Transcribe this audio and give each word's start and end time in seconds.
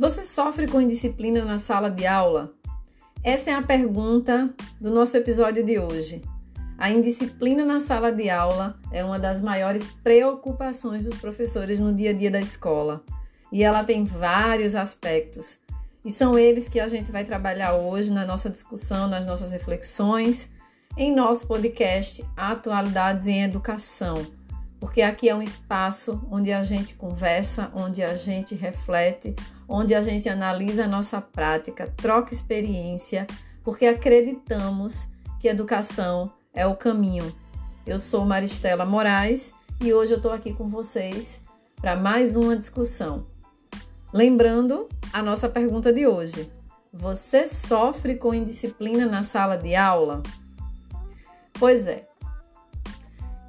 Você 0.00 0.22
sofre 0.22 0.66
com 0.66 0.80
indisciplina 0.80 1.44
na 1.44 1.58
sala 1.58 1.90
de 1.90 2.06
aula? 2.06 2.54
Essa 3.22 3.50
é 3.50 3.52
a 3.52 3.60
pergunta 3.60 4.48
do 4.80 4.90
nosso 4.90 5.14
episódio 5.14 5.62
de 5.62 5.78
hoje. 5.78 6.22
A 6.78 6.90
indisciplina 6.90 7.66
na 7.66 7.78
sala 7.80 8.10
de 8.10 8.30
aula 8.30 8.80
é 8.90 9.04
uma 9.04 9.18
das 9.18 9.42
maiores 9.42 9.84
preocupações 10.02 11.04
dos 11.04 11.18
professores 11.18 11.78
no 11.78 11.92
dia 11.92 12.12
a 12.12 12.12
dia 12.14 12.30
da 12.30 12.40
escola. 12.40 13.04
E 13.52 13.62
ela 13.62 13.84
tem 13.84 14.06
vários 14.06 14.74
aspectos. 14.74 15.58
E 16.02 16.10
são 16.10 16.38
eles 16.38 16.66
que 16.66 16.80
a 16.80 16.88
gente 16.88 17.12
vai 17.12 17.22
trabalhar 17.22 17.74
hoje 17.74 18.10
na 18.10 18.24
nossa 18.24 18.48
discussão, 18.48 19.06
nas 19.06 19.26
nossas 19.26 19.52
reflexões, 19.52 20.48
em 20.96 21.14
nosso 21.14 21.46
podcast 21.46 22.24
Atualidades 22.34 23.26
em 23.26 23.42
Educação 23.42 24.39
porque 24.80 25.02
aqui 25.02 25.28
é 25.28 25.34
um 25.34 25.42
espaço 25.42 26.26
onde 26.30 26.50
a 26.50 26.62
gente 26.62 26.94
conversa, 26.94 27.70
onde 27.74 28.02
a 28.02 28.16
gente 28.16 28.54
reflete, 28.54 29.36
onde 29.68 29.94
a 29.94 30.00
gente 30.00 30.26
analisa 30.26 30.86
a 30.86 30.88
nossa 30.88 31.20
prática, 31.20 31.92
troca 31.98 32.32
experiência, 32.32 33.26
porque 33.62 33.86
acreditamos 33.86 35.06
que 35.38 35.48
educação 35.48 36.32
é 36.54 36.66
o 36.66 36.74
caminho. 36.74 37.30
Eu 37.86 37.98
sou 37.98 38.24
Maristela 38.24 38.86
Moraes 38.86 39.52
e 39.80 39.92
hoje 39.92 40.12
eu 40.12 40.16
estou 40.16 40.32
aqui 40.32 40.54
com 40.54 40.66
vocês 40.66 41.42
para 41.76 41.94
mais 41.94 42.34
uma 42.34 42.56
discussão. 42.56 43.26
Lembrando 44.12 44.88
a 45.12 45.22
nossa 45.22 45.48
pergunta 45.48 45.92
de 45.92 46.06
hoje: 46.06 46.50
você 46.92 47.46
sofre 47.46 48.16
com 48.16 48.34
indisciplina 48.34 49.06
na 49.06 49.22
sala 49.22 49.56
de 49.56 49.76
aula? 49.76 50.22
Pois 51.52 51.86
é, 51.86 52.09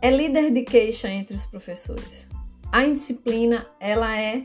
é 0.02 0.10
líder 0.10 0.52
de 0.52 0.64
queixa 0.64 1.08
entre 1.10 1.36
os 1.36 1.46
professores. 1.46 2.28
A 2.72 2.84
indisciplina, 2.84 3.68
ela 3.80 4.18
é 4.20 4.44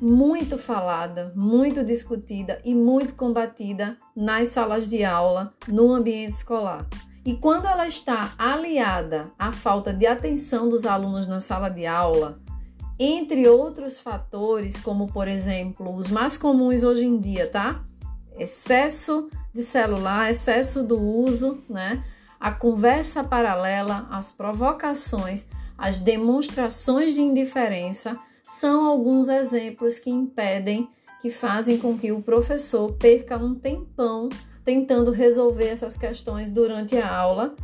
muito 0.00 0.58
falada, 0.58 1.32
muito 1.34 1.84
discutida 1.84 2.60
e 2.64 2.74
muito 2.74 3.14
combatida 3.14 3.96
nas 4.14 4.48
salas 4.48 4.86
de 4.86 5.04
aula, 5.04 5.54
no 5.66 5.92
ambiente 5.94 6.32
escolar. 6.32 6.86
E 7.24 7.34
quando 7.34 7.66
ela 7.66 7.86
está 7.86 8.34
aliada 8.36 9.30
à 9.38 9.52
falta 9.52 9.92
de 9.92 10.06
atenção 10.06 10.68
dos 10.68 10.84
alunos 10.84 11.28
na 11.28 11.38
sala 11.38 11.68
de 11.68 11.86
aula, 11.86 12.40
entre 12.98 13.48
outros 13.48 14.00
fatores, 14.00 14.76
como 14.76 15.06
por 15.06 15.28
exemplo, 15.28 15.94
os 15.94 16.08
mais 16.08 16.36
comuns 16.36 16.82
hoje 16.82 17.04
em 17.04 17.18
dia, 17.18 17.46
tá? 17.46 17.84
Excesso 18.36 19.30
de 19.52 19.62
celular, 19.62 20.30
excesso 20.30 20.82
do 20.82 21.00
uso, 21.00 21.62
né? 21.68 22.04
A 22.42 22.50
conversa 22.50 23.22
paralela, 23.22 24.08
as 24.10 24.28
provocações, 24.28 25.46
as 25.78 26.00
demonstrações 26.00 27.14
de 27.14 27.20
indiferença 27.20 28.18
são 28.42 28.84
alguns 28.84 29.28
exemplos 29.28 30.00
que 30.00 30.10
impedem, 30.10 30.88
que 31.20 31.30
fazem 31.30 31.78
com 31.78 31.96
que 31.96 32.10
o 32.10 32.20
professor 32.20 32.94
perca 32.94 33.36
um 33.36 33.54
tempão 33.54 34.28
tentando 34.64 35.12
resolver 35.12 35.68
essas 35.68 35.96
questões 35.96 36.50
durante 36.50 36.96
a 36.96 37.16
aula 37.16 37.54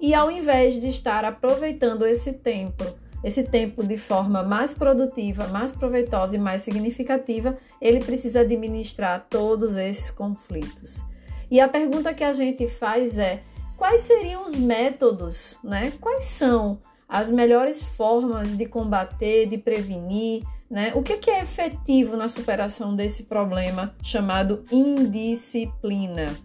e 0.00 0.14
ao 0.14 0.30
invés 0.30 0.80
de 0.80 0.86
estar 0.86 1.24
aproveitando 1.24 2.06
esse 2.06 2.34
tempo, 2.34 2.84
esse 3.24 3.42
tempo 3.42 3.84
de 3.84 3.98
forma 3.98 4.44
mais 4.44 4.72
produtiva, 4.72 5.48
mais 5.48 5.72
proveitosa 5.72 6.36
e 6.36 6.38
mais 6.38 6.62
significativa, 6.62 7.58
ele 7.80 7.98
precisa 7.98 8.42
administrar 8.42 9.26
todos 9.28 9.76
esses 9.76 10.12
conflitos. 10.12 11.02
E 11.50 11.60
a 11.60 11.66
pergunta 11.66 12.14
que 12.14 12.22
a 12.22 12.32
gente 12.32 12.68
faz 12.68 13.18
é: 13.18 13.42
quais 13.78 14.02
seriam 14.02 14.44
os 14.44 14.56
métodos, 14.56 15.56
né? 15.62 15.92
Quais 16.00 16.24
são 16.24 16.80
as 17.08 17.30
melhores 17.30 17.80
formas 17.82 18.54
de 18.54 18.66
combater, 18.66 19.48
de 19.48 19.56
prevenir, 19.56 20.42
né? 20.68 20.92
O 20.94 21.00
que, 21.00 21.16
que 21.16 21.30
é 21.30 21.40
efetivo 21.40 22.16
na 22.16 22.28
superação 22.28 22.94
desse 22.94 23.22
problema 23.22 23.94
chamado 24.02 24.64
indisciplina? 24.70 26.36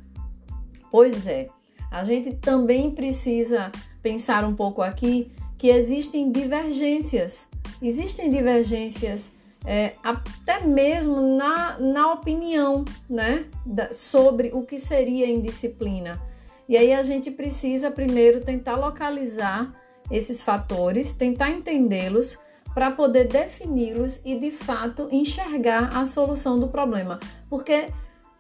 Pois 0.92 1.26
é, 1.26 1.50
a 1.92 2.04
gente 2.04 2.36
também 2.36 2.92
precisa 2.92 3.72
pensar 4.02 4.46
um 4.46 4.56
pouco 4.56 4.82
aqui 4.82 5.32
que 5.58 5.68
existem 5.68 6.32
divergências. 6.32 7.48
Existem 7.82 8.30
divergências 8.30 9.34
é, 9.66 9.94
até 10.04 10.62
mesmo 10.62 11.20
na, 11.36 11.80
na 11.80 12.14
opinião 12.14 12.86
né, 13.10 13.46
da, 13.66 13.92
sobre 13.92 14.52
o 14.54 14.62
que 14.62 14.78
seria 14.78 15.28
indisciplina. 15.28 16.22
E 16.68 16.78
aí 16.78 16.94
a 16.94 17.04
gente 17.04 17.30
precisa 17.30 17.92
primeiro 17.92 18.42
tentar 18.42 18.76
localizar 18.76 19.74
esses 20.10 20.42
fatores, 20.42 21.14
tentar 21.14 21.50
entendê-los 21.50 22.38
para 22.74 22.92
poder 22.92 23.28
defini-los 23.28 24.20
e 24.26 24.36
de 24.36 24.52
fato 24.52 25.08
enxergar 25.12 25.96
a 25.96 26.06
solução 26.06 26.60
do 26.60 26.68
problema. 26.68 27.20
Porque 27.50 27.88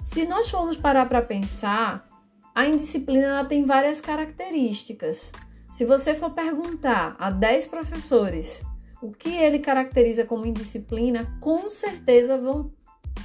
se 0.02 0.26
nós 0.26 0.50
formos 0.50 0.78
parar 0.78 1.08
para 1.08 1.22
pensar, 1.22 2.08
a 2.56 2.68
indisciplina 2.68 3.46
tem 3.46 3.66
várias 3.66 4.02
características. 4.02 5.32
Se 5.72 5.86
você 5.86 6.14
for 6.14 6.32
perguntar 6.32 7.16
a 7.20 7.30
10 7.30 7.68
professores 7.68 8.62
o 9.02 9.12
que 9.12 9.36
ele 9.36 9.60
caracteriza 9.60 10.24
como 10.24 10.46
indisciplina, 10.46 11.38
com 11.42 11.70
certeza 11.70 12.38
vão, 12.38 12.72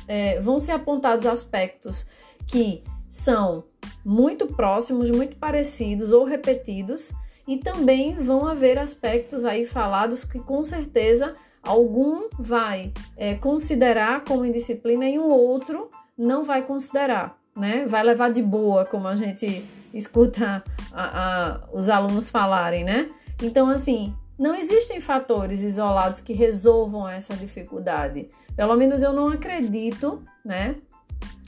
é, 0.09 0.41
vão 0.41 0.59
ser 0.59 0.73
apontados 0.73 1.25
aspectos 1.25 2.05
que 2.47 2.83
são 3.19 3.65
muito 4.05 4.47
próximos, 4.47 5.11
muito 5.11 5.37
parecidos 5.37 6.13
ou 6.13 6.25
repetidos, 6.25 7.13
e 7.49 7.57
também 7.57 8.15
vão 8.15 8.47
haver 8.47 8.79
aspectos 8.79 9.45
aí 9.45 9.65
falados 9.65 10.23
que 10.23 10.39
com 10.39 10.63
certeza 10.63 11.35
algum 11.63 12.29
vai 12.39 12.93
é, 13.17 13.35
considerar 13.35 14.23
como 14.25 14.45
indisciplina 14.45 15.09
e 15.09 15.19
um 15.19 15.29
outro 15.29 15.91
não 16.17 16.45
vai 16.45 16.63
considerar, 16.63 17.37
né? 17.57 17.87
Vai 17.87 18.05
levar 18.05 18.31
de 18.31 18.43
boa, 18.43 18.85
como 18.85 19.09
a 19.09 19.17
gente 19.17 19.65
escuta 19.93 20.63
a, 20.93 21.03
a, 21.03 21.61
os 21.73 21.89
alunos 21.89 22.31
falarem, 22.31 22.85
né? 22.85 23.09
Então, 23.43 23.69
assim, 23.69 24.15
não 24.39 24.55
existem 24.55 25.01
fatores 25.01 25.63
isolados 25.63 26.21
que 26.21 26.33
resolvam 26.33 27.09
essa 27.09 27.35
dificuldade. 27.35 28.29
Pelo 28.55 28.77
menos 28.77 29.03
eu 29.03 29.13
não 29.13 29.29
acredito, 29.29 30.23
né? 30.45 30.77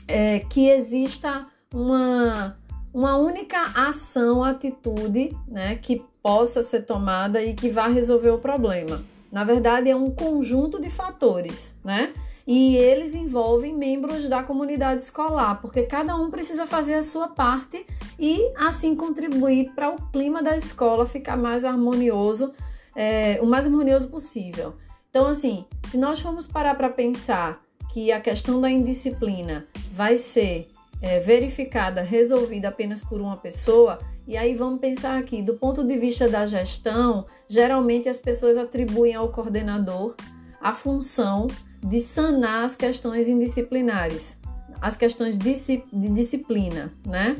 É, 0.07 0.39
que 0.39 0.67
exista 0.67 1.47
uma, 1.73 2.57
uma 2.93 3.15
única 3.15 3.61
ação, 3.75 4.43
atitude, 4.43 5.35
né, 5.47 5.75
que 5.75 6.03
possa 6.21 6.61
ser 6.61 6.81
tomada 6.85 7.41
e 7.41 7.53
que 7.53 7.69
vá 7.69 7.87
resolver 7.87 8.29
o 8.29 8.37
problema. 8.37 9.03
Na 9.31 9.43
verdade, 9.43 9.89
é 9.89 9.95
um 9.95 10.11
conjunto 10.11 10.79
de 10.79 10.89
fatores, 10.89 11.73
né? 11.83 12.11
E 12.45 12.75
eles 12.75 13.15
envolvem 13.15 13.73
membros 13.73 14.27
da 14.27 14.43
comunidade 14.43 15.01
escolar, 15.01 15.61
porque 15.61 15.83
cada 15.83 16.15
um 16.15 16.29
precisa 16.29 16.65
fazer 16.65 16.95
a 16.95 17.03
sua 17.03 17.29
parte 17.29 17.85
e 18.19 18.51
assim 18.57 18.95
contribuir 18.95 19.71
para 19.73 19.89
o 19.89 19.95
clima 20.11 20.43
da 20.43 20.57
escola 20.57 21.05
ficar 21.05 21.37
mais 21.37 21.63
harmonioso, 21.63 22.53
é, 22.95 23.39
o 23.41 23.45
mais 23.45 23.65
harmonioso 23.65 24.09
possível. 24.09 24.73
Então, 25.09 25.27
assim, 25.27 25.65
se 25.87 25.97
nós 25.97 26.19
formos 26.19 26.45
parar 26.45 26.75
para 26.75 26.89
pensar 26.89 27.61
que 27.93 28.11
a 28.11 28.19
questão 28.19 28.59
da 28.59 28.69
indisciplina 28.69 29.65
vai 29.93 30.17
ser 30.17 30.67
é, 31.01 31.19
verificada, 31.19 32.01
resolvida 32.01 32.67
apenas 32.67 33.03
por 33.03 33.19
uma 33.19 33.35
pessoa, 33.35 33.99
e 34.27 34.37
aí 34.37 34.53
vamos 34.53 34.79
pensar 34.79 35.17
aqui, 35.17 35.41
do 35.41 35.55
ponto 35.55 35.83
de 35.83 35.97
vista 35.97 36.29
da 36.29 36.45
gestão, 36.45 37.25
geralmente 37.49 38.07
as 38.07 38.19
pessoas 38.19 38.55
atribuem 38.55 39.15
ao 39.15 39.29
coordenador 39.29 40.15
a 40.61 40.71
função 40.71 41.47
de 41.83 41.99
sanar 41.99 42.65
as 42.65 42.75
questões 42.75 43.27
indisciplinares, 43.27 44.37
as 44.79 44.95
questões 44.95 45.37
de, 45.37 45.53
disciplina, 45.91 46.93
né? 47.05 47.35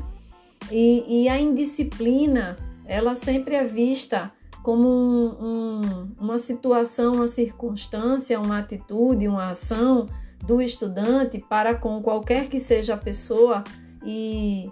E, 0.72 1.24
e, 1.24 1.30
a 1.30 1.40
indisciplina, 1.40 2.58
ela 2.86 3.14
sempre 3.14 3.56
é 3.56 3.64
vista 3.64 4.32
como 4.64 4.88
um, 4.88 5.46
um, 5.46 6.12
uma 6.20 6.38
situação, 6.38 7.16
uma 7.16 7.28
circunstância, 7.28 8.40
uma 8.40 8.59
atitude, 8.59 9.28
uma 9.28 9.50
ação 9.50 10.08
do 10.43 10.61
estudante 10.61 11.40
para 11.40 11.76
com 11.76 12.02
qualquer 12.02 12.47
que 12.47 12.59
seja 12.59 12.96
a 12.96 12.97
pessoa 12.97 13.64
e 14.03 14.72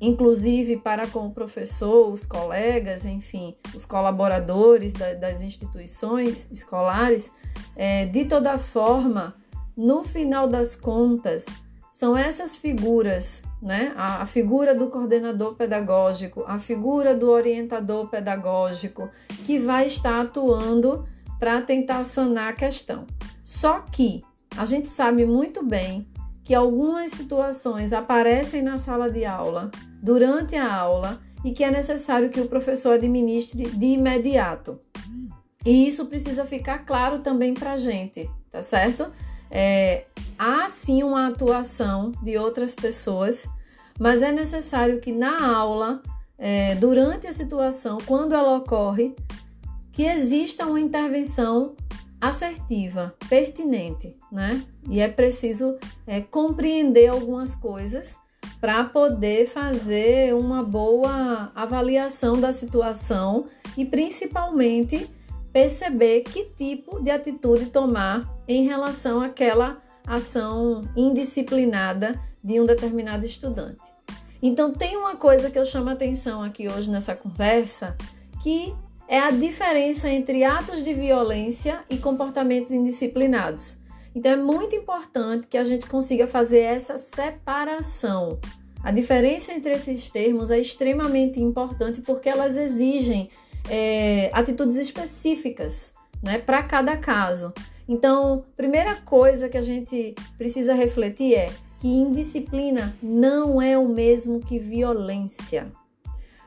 inclusive 0.00 0.76
para 0.76 1.06
com 1.08 1.26
o 1.26 1.32
professor, 1.32 2.12
os 2.12 2.24
colegas, 2.24 3.04
enfim, 3.04 3.56
os 3.74 3.84
colaboradores 3.84 4.92
da, 4.92 5.14
das 5.14 5.42
instituições 5.42 6.48
escolares, 6.50 7.32
é, 7.74 8.06
de 8.06 8.24
toda 8.24 8.58
forma, 8.58 9.34
no 9.76 10.04
final 10.04 10.48
das 10.48 10.76
contas, 10.76 11.46
são 11.90 12.16
essas 12.16 12.54
figuras, 12.54 13.42
né? 13.60 13.92
A, 13.96 14.22
a 14.22 14.26
figura 14.26 14.72
do 14.72 14.88
coordenador 14.88 15.56
pedagógico, 15.56 16.44
a 16.46 16.58
figura 16.58 17.12
do 17.12 17.28
orientador 17.28 18.06
pedagógico, 18.08 19.10
que 19.44 19.58
vai 19.58 19.86
estar 19.86 20.20
atuando 20.20 21.04
para 21.40 21.60
tentar 21.60 22.04
sanar 22.04 22.50
a 22.50 22.56
questão. 22.56 23.04
Só 23.42 23.80
que 23.80 24.22
a 24.58 24.64
gente 24.64 24.88
sabe 24.88 25.24
muito 25.24 25.64
bem 25.64 26.06
que 26.44 26.54
algumas 26.54 27.10
situações 27.10 27.92
aparecem 27.92 28.62
na 28.62 28.76
sala 28.76 29.10
de 29.10 29.24
aula, 29.24 29.70
durante 30.02 30.56
a 30.56 30.74
aula, 30.74 31.20
e 31.44 31.52
que 31.52 31.62
é 31.62 31.70
necessário 31.70 32.30
que 32.30 32.40
o 32.40 32.48
professor 32.48 32.94
administre 32.94 33.64
de 33.68 33.86
imediato. 33.86 34.78
E 35.64 35.86
isso 35.86 36.06
precisa 36.06 36.44
ficar 36.44 36.84
claro 36.84 37.20
também 37.20 37.54
para 37.54 37.72
a 37.72 37.76
gente, 37.76 38.28
tá 38.50 38.60
certo? 38.60 39.10
é, 39.50 40.06
há 40.38 40.68
sim 40.68 41.02
uma 41.02 41.28
atuação 41.28 42.12
de 42.22 42.36
outras 42.36 42.74
pessoas, 42.74 43.48
mas 43.98 44.22
é 44.22 44.30
necessário 44.30 45.00
que 45.00 45.12
na 45.12 45.56
aula, 45.56 46.02
é, 46.36 46.74
durante 46.76 47.26
a 47.26 47.32
situação, 47.32 47.98
quando 48.06 48.34
ela 48.34 48.56
ocorre, 48.56 49.14
que 49.92 50.04
exista 50.04 50.66
uma 50.66 50.80
intervenção 50.80 51.74
assertiva, 52.20 53.14
pertinente, 53.28 54.16
né? 54.30 54.62
E 54.88 55.00
é 55.00 55.08
preciso 55.08 55.76
é, 56.06 56.20
compreender 56.20 57.08
algumas 57.08 57.54
coisas 57.54 58.18
para 58.60 58.84
poder 58.84 59.46
fazer 59.46 60.34
uma 60.34 60.62
boa 60.62 61.52
avaliação 61.54 62.40
da 62.40 62.52
situação 62.52 63.46
e 63.76 63.84
principalmente 63.84 65.08
perceber 65.52 66.22
que 66.22 66.44
tipo 66.56 67.00
de 67.00 67.10
atitude 67.10 67.66
tomar 67.66 68.28
em 68.46 68.64
relação 68.64 69.20
àquela 69.20 69.80
ação 70.06 70.82
indisciplinada 70.96 72.20
de 72.42 72.60
um 72.60 72.66
determinado 72.66 73.24
estudante. 73.24 73.82
Então, 74.40 74.72
tem 74.72 74.96
uma 74.96 75.16
coisa 75.16 75.50
que 75.50 75.58
eu 75.58 75.64
chamo 75.64 75.90
a 75.90 75.92
atenção 75.92 76.42
aqui 76.42 76.68
hoje 76.68 76.90
nessa 76.90 77.14
conversa, 77.14 77.96
que 78.42 78.74
é 79.08 79.18
a 79.18 79.30
diferença 79.30 80.08
entre 80.10 80.44
atos 80.44 80.84
de 80.84 80.92
violência 80.92 81.80
e 81.88 81.96
comportamentos 81.96 82.70
indisciplinados. 82.70 83.78
Então, 84.14 84.32
é 84.32 84.36
muito 84.36 84.76
importante 84.76 85.46
que 85.46 85.56
a 85.56 85.64
gente 85.64 85.86
consiga 85.86 86.26
fazer 86.26 86.60
essa 86.60 86.98
separação. 86.98 88.38
A 88.82 88.92
diferença 88.92 89.52
entre 89.52 89.72
esses 89.72 90.10
termos 90.10 90.50
é 90.50 90.58
extremamente 90.58 91.40
importante 91.40 92.02
porque 92.02 92.28
elas 92.28 92.56
exigem 92.56 93.30
é, 93.68 94.30
atitudes 94.32 94.76
específicas 94.76 95.94
né, 96.22 96.38
para 96.38 96.62
cada 96.62 96.96
caso. 96.96 97.52
Então, 97.88 98.44
primeira 98.56 98.96
coisa 98.96 99.48
que 99.48 99.56
a 99.56 99.62
gente 99.62 100.14
precisa 100.36 100.74
refletir 100.74 101.34
é 101.34 101.50
que 101.80 101.88
indisciplina 101.88 102.94
não 103.02 103.62
é 103.62 103.78
o 103.78 103.88
mesmo 103.88 104.40
que 104.40 104.58
violência. 104.58 105.72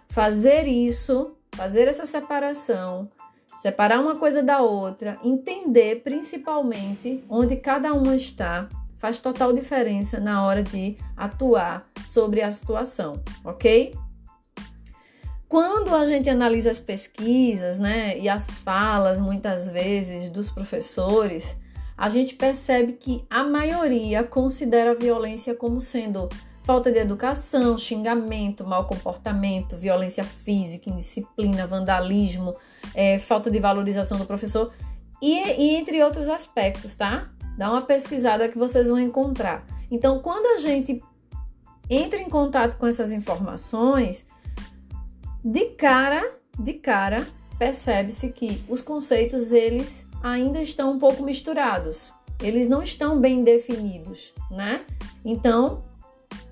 Fazer 0.09 0.67
isso, 0.67 1.35
fazer 1.55 1.87
essa 1.87 2.05
separação, 2.05 3.09
separar 3.57 3.99
uma 3.99 4.15
coisa 4.15 4.41
da 4.41 4.61
outra, 4.61 5.19
entender 5.23 6.01
principalmente 6.03 7.23
onde 7.29 7.55
cada 7.55 7.93
uma 7.93 8.15
está, 8.15 8.67
faz 8.97 9.19
total 9.19 9.51
diferença 9.51 10.19
na 10.19 10.45
hora 10.45 10.63
de 10.63 10.97
atuar 11.17 11.83
sobre 12.05 12.41
a 12.41 12.51
situação, 12.51 13.21
ok? 13.43 13.93
Quando 15.47 15.93
a 15.93 16.05
gente 16.05 16.29
analisa 16.29 16.71
as 16.71 16.79
pesquisas, 16.79 17.77
né, 17.77 18.17
e 18.17 18.29
as 18.29 18.61
falas 18.61 19.19
muitas 19.19 19.69
vezes 19.69 20.29
dos 20.29 20.49
professores, 20.49 21.55
a 21.97 22.07
gente 22.09 22.35
percebe 22.35 22.93
que 22.93 23.25
a 23.29 23.43
maioria 23.43 24.23
considera 24.23 24.91
a 24.91 24.95
violência 24.95 25.53
como 25.53 25.81
sendo 25.81 26.29
falta 26.63 26.91
de 26.91 26.99
educação, 26.99 27.77
xingamento, 27.77 28.65
mau 28.65 28.85
comportamento, 28.85 29.77
violência 29.77 30.23
física, 30.23 30.89
indisciplina, 30.89 31.65
vandalismo, 31.67 32.55
é, 32.93 33.19
falta 33.19 33.49
de 33.49 33.59
valorização 33.59 34.17
do 34.17 34.25
professor 34.25 34.71
e, 35.21 35.35
e 35.35 35.75
entre 35.75 36.03
outros 36.03 36.27
aspectos, 36.29 36.95
tá? 36.95 37.29
Dá 37.57 37.69
uma 37.69 37.81
pesquisada 37.81 38.47
que 38.47 38.57
vocês 38.57 38.87
vão 38.87 38.99
encontrar. 38.99 39.65
Então, 39.89 40.19
quando 40.19 40.45
a 40.55 40.57
gente 40.57 41.03
entra 41.89 42.19
em 42.19 42.29
contato 42.29 42.77
com 42.77 42.87
essas 42.87 43.11
informações, 43.11 44.25
de 45.43 45.65
cara, 45.71 46.37
de 46.57 46.73
cara, 46.73 47.27
percebe-se 47.59 48.31
que 48.31 48.63
os 48.69 48.81
conceitos 48.81 49.51
eles 49.51 50.07
ainda 50.23 50.61
estão 50.61 50.93
um 50.93 50.99
pouco 50.99 51.23
misturados. 51.23 52.13
Eles 52.41 52.67
não 52.67 52.81
estão 52.81 53.19
bem 53.19 53.43
definidos, 53.43 54.33
né? 54.49 54.85
Então, 55.23 55.83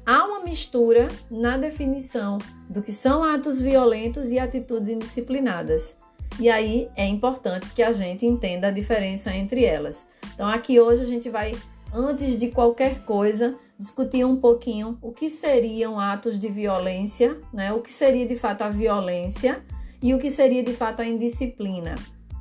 há 0.10 0.26
uma 0.26 0.40
mistura 0.40 1.08
na 1.30 1.56
definição 1.56 2.40
do 2.68 2.82
que 2.82 2.92
são 2.92 3.24
atos 3.24 3.62
violentos 3.62 4.32
e 4.32 4.40
atitudes 4.40 4.90
indisciplinadas. 4.90 5.96
E 6.40 6.50
aí 6.50 6.90
é 6.96 7.06
importante 7.06 7.68
que 7.76 7.84
a 7.84 7.92
gente 7.92 8.26
entenda 8.26 8.70
a 8.70 8.72
diferença 8.72 9.32
entre 9.32 9.64
elas. 9.64 10.04
Então, 10.34 10.48
aqui 10.48 10.80
hoje 10.80 11.04
a 11.04 11.06
gente 11.06 11.30
vai, 11.30 11.52
antes 11.94 12.36
de 12.36 12.48
qualquer 12.48 13.04
coisa, 13.04 13.56
discutir 13.78 14.26
um 14.26 14.38
pouquinho 14.38 14.98
o 15.00 15.12
que 15.12 15.30
seriam 15.30 16.00
atos 16.00 16.40
de 16.40 16.50
violência, 16.50 17.38
né? 17.54 17.72
O 17.72 17.80
que 17.80 17.94
seria 17.94 18.26
de 18.26 18.36
fato 18.36 18.64
a 18.64 18.70
violência 18.70 19.64
e 20.02 20.16
o 20.16 20.18
que 20.18 20.32
seria 20.32 20.64
de 20.64 20.74
fato 20.74 21.04
a 21.04 21.06
indisciplina, 21.06 21.94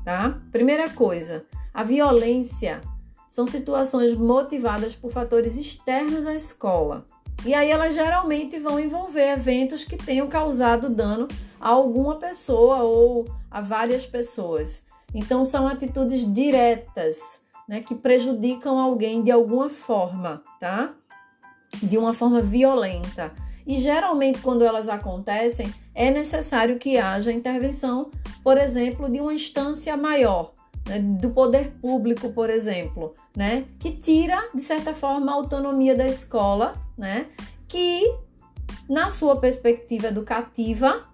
tá? 0.07 0.41
Primeira 0.51 0.89
coisa, 0.89 1.45
a 1.75 1.85
violência 1.85 2.81
são 3.29 3.45
situações 3.45 4.17
motivadas 4.17 4.95
por 4.95 5.13
fatores 5.13 5.59
externos 5.59 6.25
à 6.25 6.35
escola. 6.35 7.05
E 7.45 7.55
aí 7.55 7.71
elas 7.71 7.95
geralmente 7.95 8.59
vão 8.59 8.79
envolver 8.79 9.33
eventos 9.33 9.85
que 9.85 9.97
tenham 9.97 10.27
causado 10.29 10.89
dano 10.91 11.29
a 11.61 11.69
alguma 11.69 12.17
pessoa 12.17 12.83
ou 12.83 13.25
a 13.51 13.61
várias 13.61 14.05
pessoas. 14.05 14.83
Então 15.15 15.45
são 15.45 15.67
atitudes 15.67 16.31
diretas, 16.33 17.41
né, 17.69 17.81
que 17.81 17.95
prejudicam 17.95 18.79
alguém 18.79 19.23
de 19.23 19.31
alguma 19.31 19.69
forma, 19.69 20.43
tá? 20.61 20.95
de 21.83 21.99
uma 21.99 22.13
forma 22.13 22.41
violenta. 22.41 23.33
E 23.67 23.79
geralmente, 23.79 24.41
quando 24.41 24.65
elas 24.65 24.89
acontecem, 24.89 25.73
é 25.95 26.11
necessário 26.11 26.79
que 26.79 26.97
haja 26.97 27.31
intervenção, 27.31 28.11
por 28.43 28.57
exemplo, 28.57 29.11
de 29.11 29.21
uma 29.21 29.35
instância 29.35 29.97
maior, 29.97 30.53
do 31.19 31.31
poder 31.31 31.73
público, 31.81 32.31
por 32.31 32.49
exemplo, 32.49 33.15
né, 33.37 33.65
que 33.79 33.93
tira, 33.93 34.49
de 34.55 34.63
certa 34.63 34.95
forma, 34.95 35.31
a 35.31 35.35
autonomia 35.35 35.95
da 35.95 36.07
escola, 36.07 36.75
né, 36.97 37.27
que, 37.67 38.15
na 38.89 39.09
sua 39.09 39.37
perspectiva 39.37 40.09
educativa, 40.09 41.07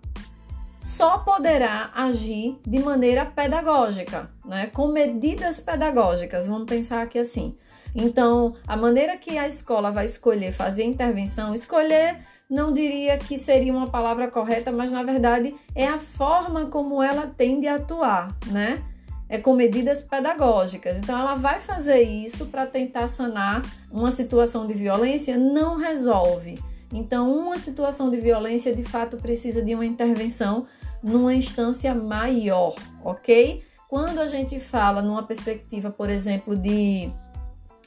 só 0.79 1.19
poderá 1.19 1.91
agir 1.95 2.59
de 2.67 2.79
maneira 2.79 3.27
pedagógica, 3.27 4.31
né, 4.45 4.67
com 4.67 4.89
medidas 4.89 5.61
pedagógicas, 5.61 6.47
vamos 6.47 6.67
pensar 6.67 7.03
aqui 7.03 7.19
assim. 7.19 7.57
Então, 7.95 8.55
a 8.67 8.77
maneira 8.77 9.17
que 9.17 9.39
a 9.39 9.47
escola 9.47 9.91
vai 9.91 10.05
escolher 10.05 10.53
fazer 10.53 10.85
intervenção, 10.85 11.55
escolher 11.55 12.19
não 12.51 12.73
diria 12.73 13.17
que 13.17 13.39
seria 13.39 13.73
uma 13.73 13.89
palavra 13.89 14.31
correta, 14.31 14.71
mas 14.71 14.93
na 14.93 15.03
verdade 15.03 15.55
é 15.75 15.87
a 15.87 15.99
forma 15.99 16.67
como 16.67 17.03
ela 17.03 17.27
tende 17.27 17.67
a 17.67 17.77
atuar, 17.77 18.37
né? 18.47 18.83
É 19.29 19.39
com 19.39 19.55
medidas 19.55 20.03
pedagógicas. 20.03 20.99
Então, 20.99 21.19
ela 21.19 21.35
vai 21.35 21.59
fazer 21.61 22.03
isso 22.03 22.47
para 22.47 22.67
tentar 22.67 23.07
sanar 23.07 23.63
uma 23.91 24.11
situação 24.11 24.67
de 24.67 24.75
violência, 24.75 25.37
não 25.37 25.77
resolve. 25.77 26.59
Então, 26.93 27.33
uma 27.33 27.59
situação 27.59 28.11
de 28.11 28.19
violência 28.19 28.75
de 28.75 28.85
fato 28.85 29.17
precisa 29.17 29.63
de 29.63 29.75
uma 29.75 29.85
intervenção 29.85 30.67
numa 31.03 31.35
instância 31.35 31.95
maior, 31.95 32.75
ok? 33.05 33.63
Quando 33.89 34.21
a 34.21 34.27
gente 34.27 34.59
fala 34.61 35.03
numa 35.03 35.23
perspectiva, 35.23 35.91
por 35.91 36.09
exemplo, 36.09 36.57
de 36.57 37.13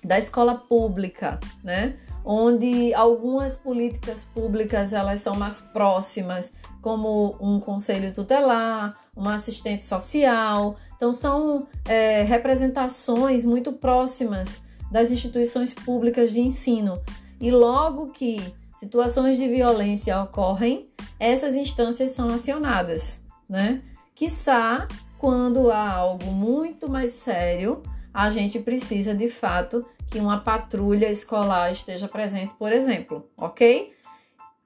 da 0.04 0.20
escola 0.20 0.56
pública, 0.56 1.40
né? 1.64 1.96
Onde 2.24 2.94
algumas 2.94 3.56
políticas 3.56 4.24
públicas 4.24 4.94
elas 4.94 5.22
são 5.22 5.36
mais 5.36 5.62
próximas, 5.62 6.52
como 6.82 7.36
um 7.42 7.60
conselho 7.60 8.14
tutelar, 8.14 8.94
uma 9.18 9.36
assistente 9.36 9.84
social. 9.84 10.78
Então 10.96 11.12
são 11.12 11.68
é, 11.86 12.24
representações 12.24 13.44
muito 13.44 13.74
próximas 13.74 14.62
das 14.92 15.12
instituições 15.12 15.74
públicas 15.74 16.32
de 16.32 16.40
ensino. 16.40 17.02
E 17.42 17.52
logo 17.52 18.12
que 18.12 18.42
situações 18.74 19.38
de 19.38 19.48
violência 19.48 20.22
ocorrem, 20.22 20.86
essas 21.20 21.56
instâncias 21.56 22.12
são 22.12 22.28
acionadas, 22.30 23.20
né? 23.50 23.82
Quiçá 24.16 24.88
quando 25.18 25.72
há 25.72 25.92
algo 25.94 26.32
muito 26.32 26.90
mais 26.90 27.12
sério, 27.12 27.82
a 28.14 28.30
gente 28.30 28.60
precisa 28.60 29.14
de 29.14 29.28
fato 29.28 29.86
que 30.10 30.20
uma 30.20 30.40
patrulha 30.40 31.10
escolar 31.10 31.72
esteja 31.72 32.08
presente, 32.08 32.54
por 32.56 32.72
exemplo, 32.72 33.28
ok? 33.38 33.94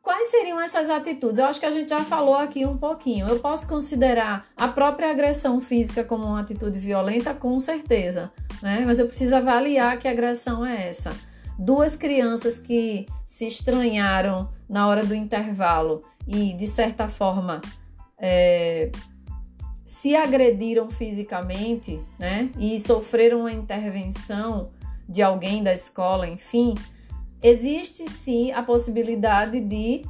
Quais 0.02 0.30
seriam 0.30 0.60
essas 0.60 0.90
atitudes? 0.90 1.38
Eu 1.38 1.46
acho 1.46 1.60
que 1.60 1.66
a 1.66 1.72
gente 1.72 1.90
já 1.90 2.04
falou 2.04 2.36
aqui 2.36 2.66
um 2.66 2.78
pouquinho. 2.78 3.28
Eu 3.28 3.40
posso 3.40 3.68
considerar 3.68 4.48
a 4.58 4.68
própria 4.68 5.12
agressão 5.12 5.62
física 5.62 6.04
como 6.04 6.26
uma 6.26 6.42
atitude 6.42 6.80
violenta, 6.80 7.34
com 7.34 7.60
certeza, 7.60 8.32
né? 8.62 8.84
Mas 8.86 8.98
eu 8.98 9.08
preciso 9.08 9.36
avaliar 9.36 10.00
que 10.00 10.08
agressão 10.08 10.66
é 10.66 10.90
essa. 10.90 11.12
Duas 11.58 11.96
crianças 11.96 12.58
que 12.58 13.06
se 13.26 13.46
estranharam 13.46 14.50
na 14.68 14.88
hora 14.88 15.06
do 15.06 15.14
intervalo 15.14 16.04
e, 16.28 16.54
de 16.54 16.66
certa 16.66 17.08
forma, 17.08 17.62
é, 18.18 18.92
se 19.86 20.16
agrediram 20.16 20.90
fisicamente, 20.90 22.00
né, 22.18 22.50
e 22.58 22.80
sofreram 22.80 23.42
uma 23.42 23.52
intervenção 23.52 24.70
de 25.08 25.22
alguém 25.22 25.62
da 25.62 25.74
escola, 25.74 26.28
enfim, 26.28 26.74
existe 27.42 28.10
sim 28.10 28.52
a 28.52 28.62
possibilidade 28.62 29.60
de 29.60 30.04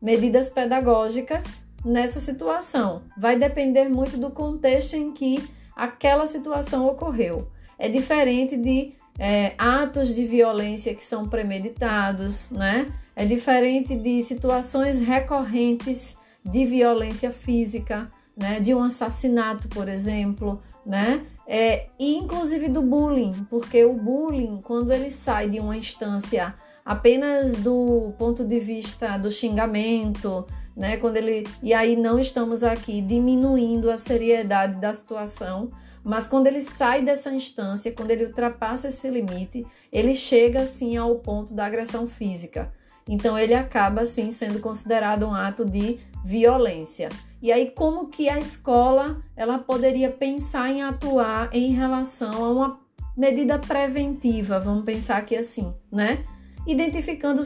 medidas 0.00 0.48
pedagógicas 0.48 1.64
nessa 1.84 2.20
situação. 2.20 3.02
Vai 3.16 3.38
depender 3.38 3.88
muito 3.88 4.16
do 4.16 4.30
contexto 4.30 4.94
em 4.94 5.12
que 5.12 5.42
aquela 5.76 6.26
situação 6.26 6.86
ocorreu. 6.86 7.48
É 7.78 7.88
diferente 7.88 8.56
de 8.56 8.94
é, 9.18 9.54
atos 9.58 10.14
de 10.14 10.24
violência 10.24 10.94
que 10.94 11.04
são 11.04 11.28
premeditados, 11.28 12.50
né? 12.50 12.92
É 13.14 13.24
diferente 13.24 13.96
de 13.96 14.22
situações 14.22 15.00
recorrentes 15.00 16.16
de 16.44 16.64
violência 16.64 17.30
física, 17.30 18.08
né? 18.36 18.60
De 18.60 18.74
um 18.74 18.82
assassinato, 18.82 19.68
por 19.68 19.88
exemplo, 19.88 20.62
né? 20.86 21.24
É, 21.46 21.86
e 21.98 22.16
inclusive 22.16 22.68
do 22.68 22.82
bullying, 22.82 23.46
porque 23.48 23.84
o 23.84 23.94
bullying, 23.94 24.60
quando 24.62 24.92
ele 24.92 25.10
sai 25.10 25.48
de 25.48 25.58
uma 25.58 25.76
instância 25.76 26.54
apenas 26.88 27.56
do 27.56 28.14
ponto 28.16 28.42
de 28.42 28.58
vista 28.58 29.18
do 29.18 29.30
xingamento, 29.30 30.46
né? 30.74 30.96
Quando 30.96 31.18
ele 31.18 31.46
e 31.62 31.74
aí 31.74 31.94
não 31.94 32.18
estamos 32.18 32.64
aqui 32.64 33.02
diminuindo 33.02 33.90
a 33.90 33.98
seriedade 33.98 34.80
da 34.80 34.90
situação, 34.90 35.68
mas 36.02 36.26
quando 36.26 36.46
ele 36.46 36.62
sai 36.62 37.02
dessa 37.02 37.30
instância, 37.30 37.92
quando 37.92 38.10
ele 38.10 38.24
ultrapassa 38.24 38.88
esse 38.88 39.06
limite, 39.10 39.66
ele 39.92 40.14
chega 40.14 40.62
assim 40.62 40.96
ao 40.96 41.16
ponto 41.16 41.52
da 41.52 41.66
agressão 41.66 42.06
física. 42.06 42.72
Então 43.06 43.38
ele 43.38 43.52
acaba 43.52 44.00
assim 44.00 44.30
sendo 44.30 44.58
considerado 44.58 45.26
um 45.26 45.34
ato 45.34 45.66
de 45.66 45.98
violência. 46.24 47.10
E 47.42 47.52
aí 47.52 47.70
como 47.70 48.08
que 48.08 48.30
a 48.30 48.38
escola 48.38 49.22
ela 49.36 49.58
poderia 49.58 50.08
pensar 50.08 50.70
em 50.70 50.80
atuar 50.80 51.50
em 51.52 51.70
relação 51.70 52.42
a 52.42 52.50
uma 52.50 52.80
medida 53.14 53.58
preventiva, 53.58 54.58
vamos 54.58 54.84
pensar 54.84 55.18
aqui 55.18 55.36
assim, 55.36 55.74
né? 55.92 56.24
Identificando 56.66 57.40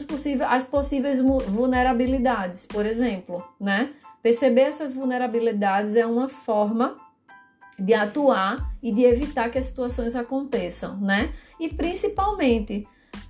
as 0.47 0.63
possíveis 0.65 1.21
vulnerabilidades, 1.21 2.65
por 2.65 2.85
exemplo, 2.85 3.43
né? 3.59 3.91
Perceber 4.21 4.61
essas 4.61 4.93
vulnerabilidades 4.93 5.95
é 5.95 6.05
uma 6.05 6.27
forma 6.27 6.97
de 7.79 7.93
atuar 7.93 8.73
e 8.81 8.93
de 8.93 9.03
evitar 9.03 9.49
que 9.49 9.57
as 9.57 9.65
situações 9.65 10.15
aconteçam, 10.15 10.97
né? 10.97 11.33
E 11.59 11.69
principalmente 11.69 12.87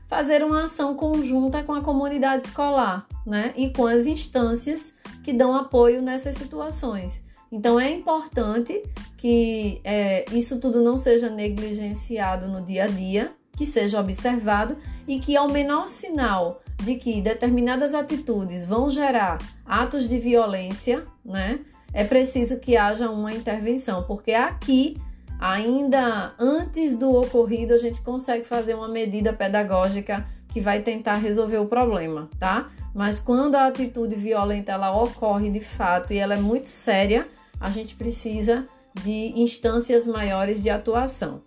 fazer 0.08 0.44
uma 0.44 0.64
ação 0.64 0.96
conjunta 0.96 1.64
com 1.64 1.74
a 1.74 1.82
comunidade 1.82 2.44
escolar, 2.44 3.08
né? 3.26 3.54
E 3.56 3.72
com 3.72 3.88
as 3.88 4.06
instâncias 4.06 4.94
que 5.24 5.32
dão 5.32 5.56
apoio 5.56 6.02
nessas 6.02 6.36
situações. 6.36 7.24
Então 7.52 7.80
é 7.80 7.92
importante 7.92 8.82
que 9.18 9.80
é, 9.84 10.26
isso 10.32 10.60
tudo 10.60 10.82
não 10.82 10.98
seja 10.98 11.30
negligenciado 11.30 12.48
no 12.48 12.62
dia 12.62 12.86
a 12.86 12.88
dia, 12.88 13.32
que 13.56 13.66
seja 13.66 14.00
observado 14.00 14.78
e 15.08 15.20
que 15.20 15.38
ao 15.38 15.50
menor 15.50 15.88
sinal 15.90 16.62
de 16.82 16.96
que 16.96 17.22
determinadas 17.22 17.94
atitudes 17.94 18.66
vão 18.66 18.90
gerar 18.90 19.38
atos 19.66 20.08
de 20.08 20.20
violência, 20.20 21.06
né? 21.24 21.60
é 21.94 22.04
preciso 22.04 22.60
que 22.60 22.76
haja 22.76 23.10
uma 23.10 23.32
intervenção, 23.32 24.04
porque 24.04 24.34
aqui, 24.34 24.98
ainda 25.40 26.34
antes 26.40 26.98
do 26.98 27.16
ocorrido, 27.16 27.74
a 27.74 27.78
gente 27.78 28.02
consegue 28.02 28.44
fazer 28.44 28.74
uma 28.74 28.88
medida 28.88 29.32
pedagógica 29.32 30.26
que 30.50 30.60
vai 30.60 30.82
tentar 30.82 31.16
resolver 31.16 31.60
o 31.60 31.68
problema, 31.68 32.30
tá? 32.40 32.72
Mas 32.94 33.20
quando 33.20 33.56
a 33.56 33.68
atitude 33.68 34.16
violenta 34.16 34.72
ela 34.72 34.96
ocorre 34.96 35.50
de 35.50 35.60
fato 35.60 36.14
e 36.14 36.18
ela 36.18 36.34
é 36.34 36.40
muito 36.40 36.68
séria, 36.68 37.28
a 37.60 37.70
gente 37.70 37.96
precisa 37.96 38.66
de 39.02 39.34
instâncias 39.36 40.06
maiores 40.06 40.62
de 40.62 40.70
atuação. 40.70 41.42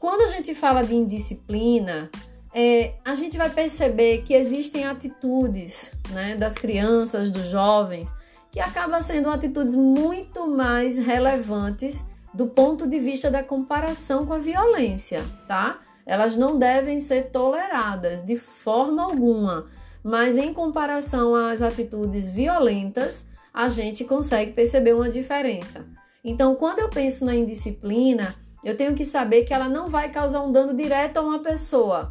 Quando 0.00 0.22
a 0.22 0.28
gente 0.28 0.54
fala 0.54 0.82
de 0.82 0.94
indisciplina, 0.94 2.10
é, 2.54 2.94
a 3.04 3.14
gente 3.14 3.36
vai 3.36 3.50
perceber 3.50 4.22
que 4.22 4.32
existem 4.32 4.86
atitudes 4.86 5.92
né, 6.10 6.36
das 6.36 6.54
crianças, 6.54 7.30
dos 7.30 7.46
jovens, 7.46 8.12
que 8.50 8.60
acaba 8.60 9.00
sendo 9.00 9.28
atitudes 9.28 9.74
muito 9.74 10.46
mais 10.46 10.96
relevantes 10.96 12.04
do 12.32 12.46
ponto 12.46 12.86
de 12.86 12.98
vista 13.00 13.30
da 13.30 13.42
comparação 13.42 14.24
com 14.24 14.32
a 14.32 14.38
violência, 14.38 15.24
tá? 15.46 15.80
Elas 16.06 16.36
não 16.36 16.58
devem 16.58 17.00
ser 17.00 17.30
toleradas 17.30 18.22
de 18.22 18.36
forma 18.36 19.02
alguma, 19.02 19.66
mas 20.02 20.36
em 20.36 20.54
comparação 20.54 21.34
às 21.34 21.60
atitudes 21.60 22.30
violentas, 22.30 23.26
a 23.52 23.68
gente 23.68 24.04
consegue 24.04 24.52
perceber 24.52 24.94
uma 24.94 25.10
diferença. 25.10 25.86
Então, 26.24 26.54
quando 26.54 26.78
eu 26.78 26.88
penso 26.88 27.24
na 27.24 27.34
indisciplina, 27.34 28.34
eu 28.64 28.76
tenho 28.76 28.94
que 28.94 29.04
saber 29.04 29.44
que 29.44 29.54
ela 29.54 29.68
não 29.68 29.88
vai 29.88 30.10
causar 30.10 30.42
um 30.42 30.52
dano 30.52 30.74
direto 30.74 31.18
a 31.18 31.22
uma 31.22 31.38
pessoa. 31.40 32.10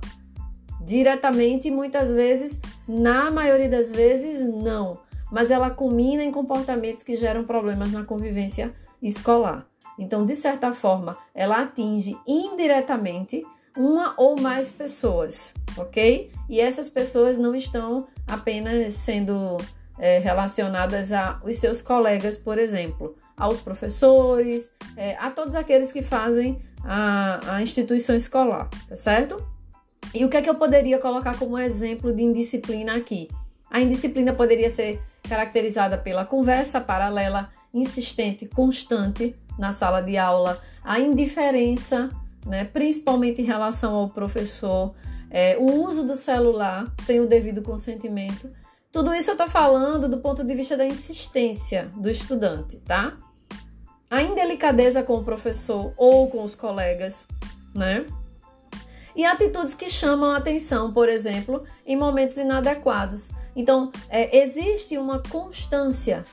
Diretamente, 0.81 1.69
muitas 1.69 2.11
vezes, 2.11 2.59
na 2.87 3.29
maioria 3.29 3.69
das 3.69 3.91
vezes, 3.91 4.41
não 4.41 4.99
mas 5.31 5.51
ela 5.51 5.69
culmina 5.69 6.23
em 6.23 6.31
comportamentos 6.31 7.03
que 7.03 7.15
geram 7.15 7.43
problemas 7.43 7.91
na 7.91 8.03
convivência 8.03 8.73
escolar. 9.01 9.67
Então, 9.99 10.25
de 10.25 10.35
certa 10.35 10.73
forma, 10.73 11.17
ela 11.33 11.61
atinge 11.61 12.17
indiretamente 12.25 13.45
uma 13.75 14.13
ou 14.17 14.39
mais 14.39 14.71
pessoas, 14.71 15.53
ok? 15.77 16.31
E 16.49 16.59
essas 16.59 16.89
pessoas 16.89 17.37
não 17.37 17.55
estão 17.55 18.07
apenas 18.27 18.93
sendo 18.93 19.57
é, 19.99 20.19
relacionadas 20.19 21.11
aos 21.11 21.55
seus 21.57 21.81
colegas, 21.81 22.37
por 22.37 22.57
exemplo, 22.57 23.15
aos 23.35 23.59
professores, 23.59 24.69
é, 24.95 25.15
a 25.17 25.29
todos 25.29 25.55
aqueles 25.55 25.91
que 25.91 26.01
fazem 26.01 26.59
a, 26.83 27.55
a 27.55 27.61
instituição 27.61 28.15
escolar, 28.15 28.69
tá 28.87 28.95
certo? 28.95 29.37
E 30.13 30.23
o 30.23 30.29
que 30.29 30.37
é 30.37 30.41
que 30.41 30.49
eu 30.49 30.55
poderia 30.55 30.99
colocar 30.99 31.37
como 31.37 31.57
exemplo 31.57 32.13
de 32.13 32.23
indisciplina 32.23 32.95
aqui? 32.95 33.27
A 33.69 33.81
indisciplina 33.81 34.33
poderia 34.33 34.69
ser 34.69 35.01
caracterizada 35.27 35.97
pela 35.97 36.25
conversa 36.25 36.79
paralela, 36.79 37.49
insistente, 37.73 38.45
constante 38.45 39.35
na 39.59 39.71
sala 39.71 40.01
de 40.01 40.17
aula, 40.17 40.61
a 40.83 40.99
indiferença, 40.99 42.09
né, 42.45 42.63
principalmente 42.63 43.41
em 43.41 43.45
relação 43.45 43.93
ao 43.93 44.07
professor, 44.07 44.95
é, 45.29 45.57
o 45.57 45.83
uso 45.83 46.05
do 46.05 46.15
celular 46.15 46.91
sem 47.01 47.19
o 47.19 47.27
devido 47.27 47.61
consentimento. 47.61 48.49
Tudo 48.91 49.13
isso 49.13 49.29
eu 49.29 49.33
estou 49.33 49.49
falando 49.49 50.07
do 50.07 50.17
ponto 50.17 50.43
de 50.43 50.55
vista 50.55 50.77
da 50.77 50.85
insistência 50.85 51.89
do 51.95 52.09
estudante, 52.09 52.77
tá? 52.77 53.17
A 54.09 54.21
indelicadeza 54.21 55.03
com 55.03 55.15
o 55.17 55.23
professor 55.23 55.93
ou 55.97 56.29
com 56.29 56.43
os 56.43 56.55
colegas, 56.55 57.27
né? 57.75 58.05
E 59.15 59.25
atitudes 59.25 59.73
que 59.73 59.89
chamam 59.89 60.31
a 60.31 60.37
atenção, 60.37 60.93
por 60.93 61.09
exemplo, 61.09 61.63
em 61.85 61.97
momentos 61.97 62.37
inadequados. 62.37 63.29
Então, 63.55 63.91
é, 64.09 64.37
existe 64.37 64.97
uma 64.97 65.21
constância 65.23 66.23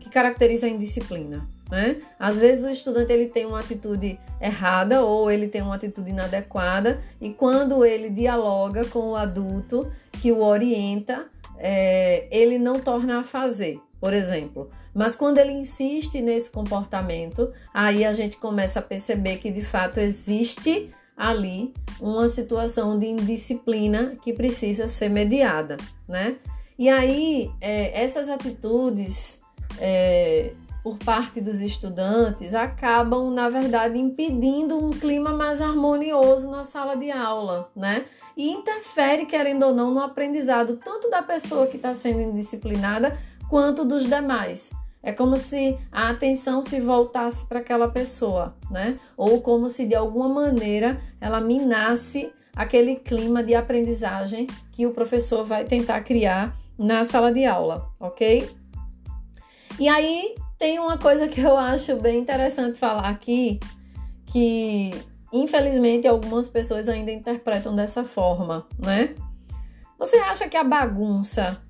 que 0.00 0.08
caracteriza 0.08 0.66
a 0.66 0.70
indisciplina. 0.70 1.46
Né? 1.70 2.02
Às 2.18 2.38
vezes 2.38 2.64
o 2.64 2.70
estudante 2.70 3.12
ele 3.12 3.28
tem 3.28 3.46
uma 3.46 3.60
atitude 3.60 4.18
errada 4.40 5.02
ou 5.02 5.30
ele 5.30 5.48
tem 5.48 5.62
uma 5.62 5.74
atitude 5.74 6.10
inadequada 6.10 7.02
e 7.18 7.30
quando 7.30 7.82
ele 7.82 8.10
dialoga 8.10 8.84
com 8.84 9.12
o 9.12 9.16
adulto 9.16 9.90
que 10.20 10.30
o 10.30 10.42
orienta, 10.42 11.26
é, 11.62 12.26
ele 12.30 12.58
não 12.58 12.80
torna 12.80 13.20
a 13.20 13.22
fazer, 13.22 13.80
por 14.00 14.12
exemplo. 14.12 14.68
Mas 14.92 15.14
quando 15.14 15.38
ele 15.38 15.52
insiste 15.52 16.20
nesse 16.20 16.50
comportamento, 16.50 17.52
aí 17.72 18.04
a 18.04 18.12
gente 18.12 18.36
começa 18.36 18.80
a 18.80 18.82
perceber 18.82 19.36
que 19.36 19.50
de 19.50 19.62
fato 19.62 20.00
existe 20.00 20.90
ali 21.16 21.72
uma 22.00 22.26
situação 22.26 22.98
de 22.98 23.06
indisciplina 23.06 24.16
que 24.22 24.32
precisa 24.32 24.88
ser 24.88 25.08
mediada, 25.08 25.76
né? 26.08 26.36
E 26.76 26.88
aí, 26.88 27.48
é, 27.60 28.02
essas 28.02 28.28
atitudes 28.28 29.38
é, 29.78 30.52
por 30.82 30.98
parte 30.98 31.40
dos 31.40 31.60
estudantes 31.60 32.54
acabam, 32.54 33.30
na 33.30 33.48
verdade, 33.48 33.98
impedindo 33.98 34.76
um 34.76 34.90
clima 34.90 35.32
mais 35.32 35.60
harmonioso 35.60 36.50
na 36.50 36.64
sala 36.64 36.96
de 36.96 37.10
aula, 37.10 37.70
né? 37.74 38.04
E 38.36 38.50
interfere, 38.50 39.26
querendo 39.26 39.64
ou 39.64 39.74
não, 39.74 39.94
no 39.94 40.00
aprendizado 40.00 40.76
tanto 40.76 41.08
da 41.08 41.22
pessoa 41.22 41.66
que 41.66 41.76
está 41.76 41.94
sendo 41.94 42.20
indisciplinada 42.20 43.16
quanto 43.48 43.84
dos 43.84 44.06
demais. 44.06 44.72
É 45.02 45.12
como 45.12 45.36
se 45.36 45.78
a 45.90 46.10
atenção 46.10 46.62
se 46.62 46.80
voltasse 46.80 47.46
para 47.46 47.58
aquela 47.58 47.88
pessoa, 47.88 48.54
né? 48.70 48.98
Ou 49.16 49.40
como 49.40 49.68
se 49.68 49.86
de 49.86 49.94
alguma 49.94 50.28
maneira 50.28 51.00
ela 51.20 51.40
minasse 51.40 52.32
aquele 52.54 52.96
clima 52.96 53.42
de 53.42 53.54
aprendizagem 53.54 54.46
que 54.72 54.86
o 54.86 54.92
professor 54.92 55.44
vai 55.44 55.64
tentar 55.64 56.00
criar 56.02 56.56
na 56.78 57.04
sala 57.04 57.32
de 57.32 57.44
aula, 57.44 57.88
ok? 57.98 58.48
E 59.78 59.88
aí 59.88 60.34
tem 60.62 60.78
uma 60.78 60.96
coisa 60.96 61.26
que 61.26 61.40
eu 61.40 61.56
acho 61.56 61.96
bem 61.96 62.20
interessante 62.20 62.78
falar 62.78 63.08
aqui, 63.08 63.58
que 64.26 64.94
infelizmente 65.32 66.06
algumas 66.06 66.48
pessoas 66.48 66.88
ainda 66.88 67.10
interpretam 67.10 67.74
dessa 67.74 68.04
forma, 68.04 68.64
né? 68.78 69.16
Você 69.98 70.18
acha 70.18 70.48
que 70.48 70.56
a 70.56 70.62
bagunça 70.62 71.60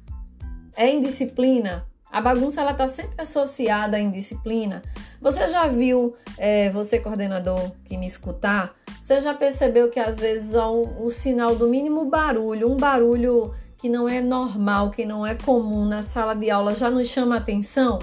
é 0.77 0.93
indisciplina? 0.93 1.87
A 2.11 2.21
bagunça 2.21 2.61
ela 2.61 2.73
está 2.73 2.87
sempre 2.87 3.15
associada 3.17 3.97
à 3.97 4.01
indisciplina. 4.01 4.83
Você 5.23 5.49
já 5.49 5.67
viu, 5.67 6.15
é, 6.37 6.69
você 6.69 6.99
coordenador 6.99 7.73
que 7.87 7.97
me 7.97 8.05
escutar, 8.05 8.75
você 9.01 9.23
já 9.23 9.33
percebeu 9.33 9.89
que 9.89 10.01
às 10.01 10.19
vezes 10.19 10.55
há 10.55 10.69
o, 10.69 11.07
o 11.07 11.11
sinal 11.11 11.57
do 11.57 11.67
mínimo 11.67 12.05
barulho, 12.05 12.71
um 12.71 12.77
barulho 12.77 13.55
que 13.79 13.89
não 13.89 14.07
é 14.07 14.21
normal, 14.21 14.91
que 14.91 15.07
não 15.07 15.27
é 15.27 15.35
comum 15.35 15.87
na 15.87 16.03
sala 16.03 16.35
de 16.35 16.51
aula 16.51 16.75
já 16.75 16.91
nos 16.91 17.09
chama 17.09 17.39
atenção, 17.39 17.99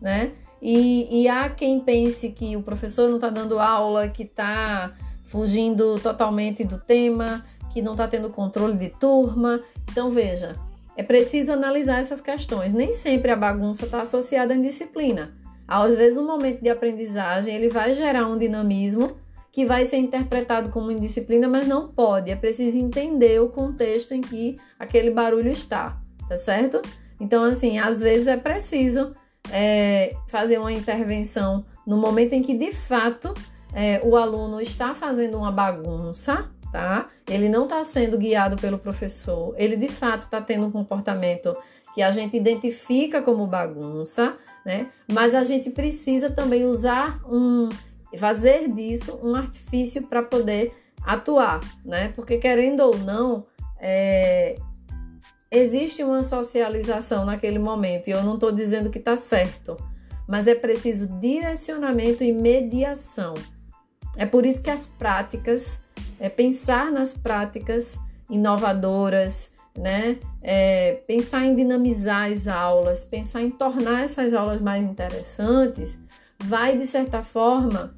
né? 0.00 0.32
E, 0.60 1.22
e 1.22 1.28
há 1.28 1.48
quem 1.48 1.80
pense 1.80 2.30
que 2.30 2.56
o 2.56 2.62
professor 2.62 3.08
não 3.08 3.16
está 3.16 3.28
dando 3.28 3.58
aula, 3.58 4.08
que 4.08 4.22
está 4.22 4.92
fugindo 5.26 5.98
totalmente 6.00 6.64
do 6.64 6.78
tema, 6.78 7.44
que 7.72 7.82
não 7.82 7.92
está 7.92 8.08
tendo 8.08 8.30
controle 8.30 8.76
de 8.76 8.88
turma. 8.88 9.60
Então, 9.90 10.10
veja, 10.10 10.56
é 10.96 11.02
preciso 11.02 11.52
analisar 11.52 12.00
essas 12.00 12.20
questões. 12.20 12.72
Nem 12.72 12.92
sempre 12.92 13.30
a 13.30 13.36
bagunça 13.36 13.84
está 13.84 14.00
associada 14.00 14.54
à 14.54 14.56
indisciplina. 14.56 15.34
Às 15.68 15.94
vezes, 15.94 16.18
um 16.18 16.26
momento 16.26 16.62
de 16.62 16.70
aprendizagem 16.70 17.54
ele 17.54 17.68
vai 17.68 17.92
gerar 17.92 18.26
um 18.26 18.38
dinamismo 18.38 19.16
que 19.52 19.64
vai 19.64 19.84
ser 19.84 19.96
interpretado 19.96 20.68
como 20.68 20.90
indisciplina, 20.90 21.48
mas 21.48 21.66
não 21.66 21.88
pode. 21.88 22.30
É 22.30 22.36
preciso 22.36 22.78
entender 22.78 23.40
o 23.40 23.48
contexto 23.48 24.12
em 24.12 24.20
que 24.20 24.58
aquele 24.78 25.10
barulho 25.10 25.50
está, 25.50 26.00
tá 26.28 26.36
certo? 26.36 26.80
Então, 27.18 27.42
assim, 27.42 27.78
às 27.78 28.00
vezes 28.00 28.26
é 28.26 28.36
preciso 28.36 29.12
é, 29.50 30.14
fazer 30.26 30.58
uma 30.58 30.72
intervenção 30.72 31.64
no 31.86 31.96
momento 31.96 32.32
em 32.32 32.42
que 32.42 32.54
de 32.54 32.72
fato 32.72 33.32
é, 33.72 34.00
o 34.04 34.16
aluno 34.16 34.60
está 34.60 34.94
fazendo 34.94 35.38
uma 35.38 35.52
bagunça, 35.52 36.50
tá? 36.72 37.08
Ele 37.28 37.48
não 37.48 37.64
está 37.64 37.82
sendo 37.84 38.18
guiado 38.18 38.56
pelo 38.56 38.78
professor, 38.78 39.54
ele 39.56 39.76
de 39.76 39.88
fato 39.88 40.22
está 40.22 40.40
tendo 40.40 40.66
um 40.66 40.70
comportamento 40.70 41.56
que 41.94 42.02
a 42.02 42.10
gente 42.10 42.36
identifica 42.36 43.22
como 43.22 43.46
bagunça, 43.46 44.36
né? 44.64 44.88
Mas 45.10 45.34
a 45.34 45.44
gente 45.44 45.70
precisa 45.70 46.28
também 46.30 46.64
usar 46.64 47.20
um, 47.26 47.68
fazer 48.18 48.68
disso 48.68 49.18
um 49.22 49.34
artifício 49.34 50.06
para 50.06 50.22
poder 50.22 50.74
atuar, 51.02 51.60
né? 51.84 52.12
Porque 52.14 52.38
querendo 52.38 52.80
ou 52.80 52.98
não, 52.98 53.46
é, 53.78 54.56
existe 55.50 56.02
uma 56.02 56.22
socialização 56.22 57.24
naquele 57.24 57.58
momento 57.58 58.08
e 58.08 58.10
eu 58.10 58.22
não 58.22 58.34
estou 58.34 58.52
dizendo 58.52 58.90
que 58.90 58.98
está 58.98 59.16
certo, 59.16 59.76
mas 60.26 60.46
é 60.46 60.54
preciso 60.54 61.06
direcionamento 61.20 62.24
e 62.24 62.32
mediação. 62.32 63.34
É 64.16 64.26
por 64.26 64.46
isso 64.46 64.62
que 64.62 64.70
as 64.70 64.86
práticas, 64.86 65.78
é 66.18 66.28
pensar 66.28 66.90
nas 66.90 67.12
práticas 67.12 67.98
inovadoras, 68.30 69.50
né? 69.76 70.18
É, 70.42 71.02
pensar 71.06 71.44
em 71.44 71.54
dinamizar 71.54 72.30
as 72.30 72.48
aulas, 72.48 73.04
pensar 73.04 73.42
em 73.42 73.50
tornar 73.50 74.04
essas 74.04 74.32
aulas 74.32 74.60
mais 74.60 74.82
interessantes, 74.82 75.98
vai 76.42 76.76
de 76.76 76.86
certa 76.86 77.22
forma 77.22 77.94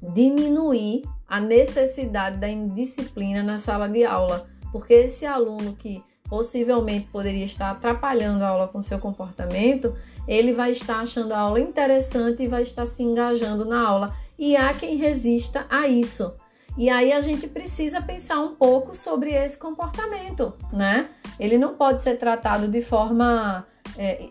diminuir 0.00 1.02
a 1.28 1.38
necessidade 1.40 2.38
da 2.38 2.48
indisciplina 2.48 3.42
na 3.42 3.58
sala 3.58 3.88
de 3.88 4.04
aula, 4.04 4.46
porque 4.72 4.94
esse 4.94 5.24
aluno 5.24 5.74
que 5.74 6.02
possivelmente 6.32 7.08
poderia 7.12 7.44
estar 7.44 7.72
atrapalhando 7.72 8.42
a 8.42 8.48
aula 8.48 8.66
com 8.66 8.82
seu 8.82 8.98
comportamento, 8.98 9.94
ele 10.26 10.54
vai 10.54 10.70
estar 10.70 11.00
achando 11.00 11.30
a 11.34 11.38
aula 11.38 11.60
interessante 11.60 12.42
e 12.42 12.48
vai 12.48 12.62
estar 12.62 12.86
se 12.86 13.02
engajando 13.02 13.66
na 13.66 13.86
aula. 13.86 14.16
E 14.38 14.56
há 14.56 14.72
quem 14.72 14.96
resista 14.96 15.66
a 15.68 15.86
isso. 15.86 16.32
E 16.78 16.88
aí 16.88 17.12
a 17.12 17.20
gente 17.20 17.46
precisa 17.46 18.00
pensar 18.00 18.40
um 18.40 18.54
pouco 18.54 18.96
sobre 18.96 19.30
esse 19.30 19.58
comportamento, 19.58 20.54
né? 20.72 21.10
Ele 21.38 21.58
não 21.58 21.74
pode 21.74 22.02
ser 22.02 22.16
tratado 22.16 22.66
de 22.66 22.80
forma 22.80 23.66
é, 23.98 24.30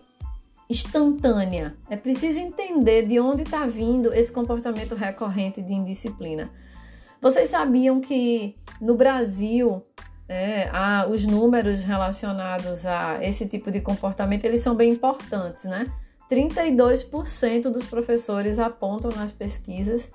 instantânea. 0.67 1.77
É 1.87 1.95
preciso 1.95 2.39
entender 2.39 3.05
de 3.05 3.19
onde 3.19 3.43
está 3.43 3.67
vindo 3.67 4.11
esse 4.11 4.33
comportamento 4.33 4.95
recorrente 4.95 5.61
de 5.61 5.73
indisciplina. 5.73 6.49
Vocês 7.21 7.49
sabiam 7.49 8.01
que 8.01 8.55
no 8.81 8.95
Brasil 8.95 9.83
é, 10.31 10.69
a, 10.71 11.07
os 11.09 11.25
números 11.25 11.83
relacionados 11.83 12.85
a 12.85 13.19
esse 13.21 13.49
tipo 13.49 13.69
de 13.69 13.81
comportamento 13.81 14.45
eles 14.45 14.61
são 14.61 14.73
bem 14.73 14.93
importantes, 14.93 15.65
né? 15.65 15.91
32% 16.31 17.63
dos 17.63 17.85
professores 17.85 18.57
apontam 18.57 19.11
nas 19.11 19.33
pesquisas 19.33 20.09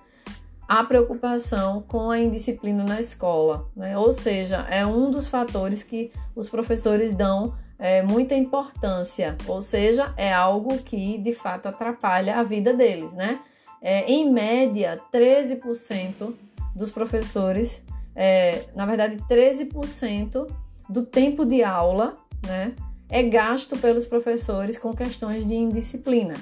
a 0.66 0.82
preocupação 0.82 1.85
com 1.87 2.11
a 2.11 2.18
indisciplina 2.18 2.82
na 2.82 2.99
escola, 2.99 3.69
né? 3.76 3.99
Ou 3.99 4.10
seja, 4.10 4.67
é 4.71 4.86
um 4.86 5.10
dos 5.10 5.28
fatores 5.28 5.82
que 5.82 6.10
os 6.34 6.49
professores 6.49 7.12
dão 7.12 7.54
é, 7.78 8.02
muita 8.02 8.34
importância, 8.34 9.36
ou 9.47 9.60
seja, 9.60 10.14
é 10.17 10.32
algo 10.32 10.78
que 10.78 11.19
de 11.19 11.34
fato 11.34 11.67
atrapalha 11.67 12.36
a 12.36 12.43
vida 12.43 12.73
deles, 12.73 13.14
né? 13.14 13.38
É, 13.82 14.10
em 14.10 14.32
média, 14.32 14.99
13% 15.12 16.32
dos 16.75 16.91
professores 16.91 17.82
é, 18.17 18.65
na 18.75 18.87
verdade, 18.87 19.19
13% 19.29 20.50
do 20.89 21.05
tempo 21.05 21.45
de 21.45 21.63
aula 21.63 22.17
né, 22.45 22.75
é 23.11 23.23
gasto 23.23 23.76
pelos 23.76 24.07
professores 24.07 24.79
com 24.79 24.95
questões 24.95 25.45
de 25.47 25.55
indisciplina. 25.55 26.35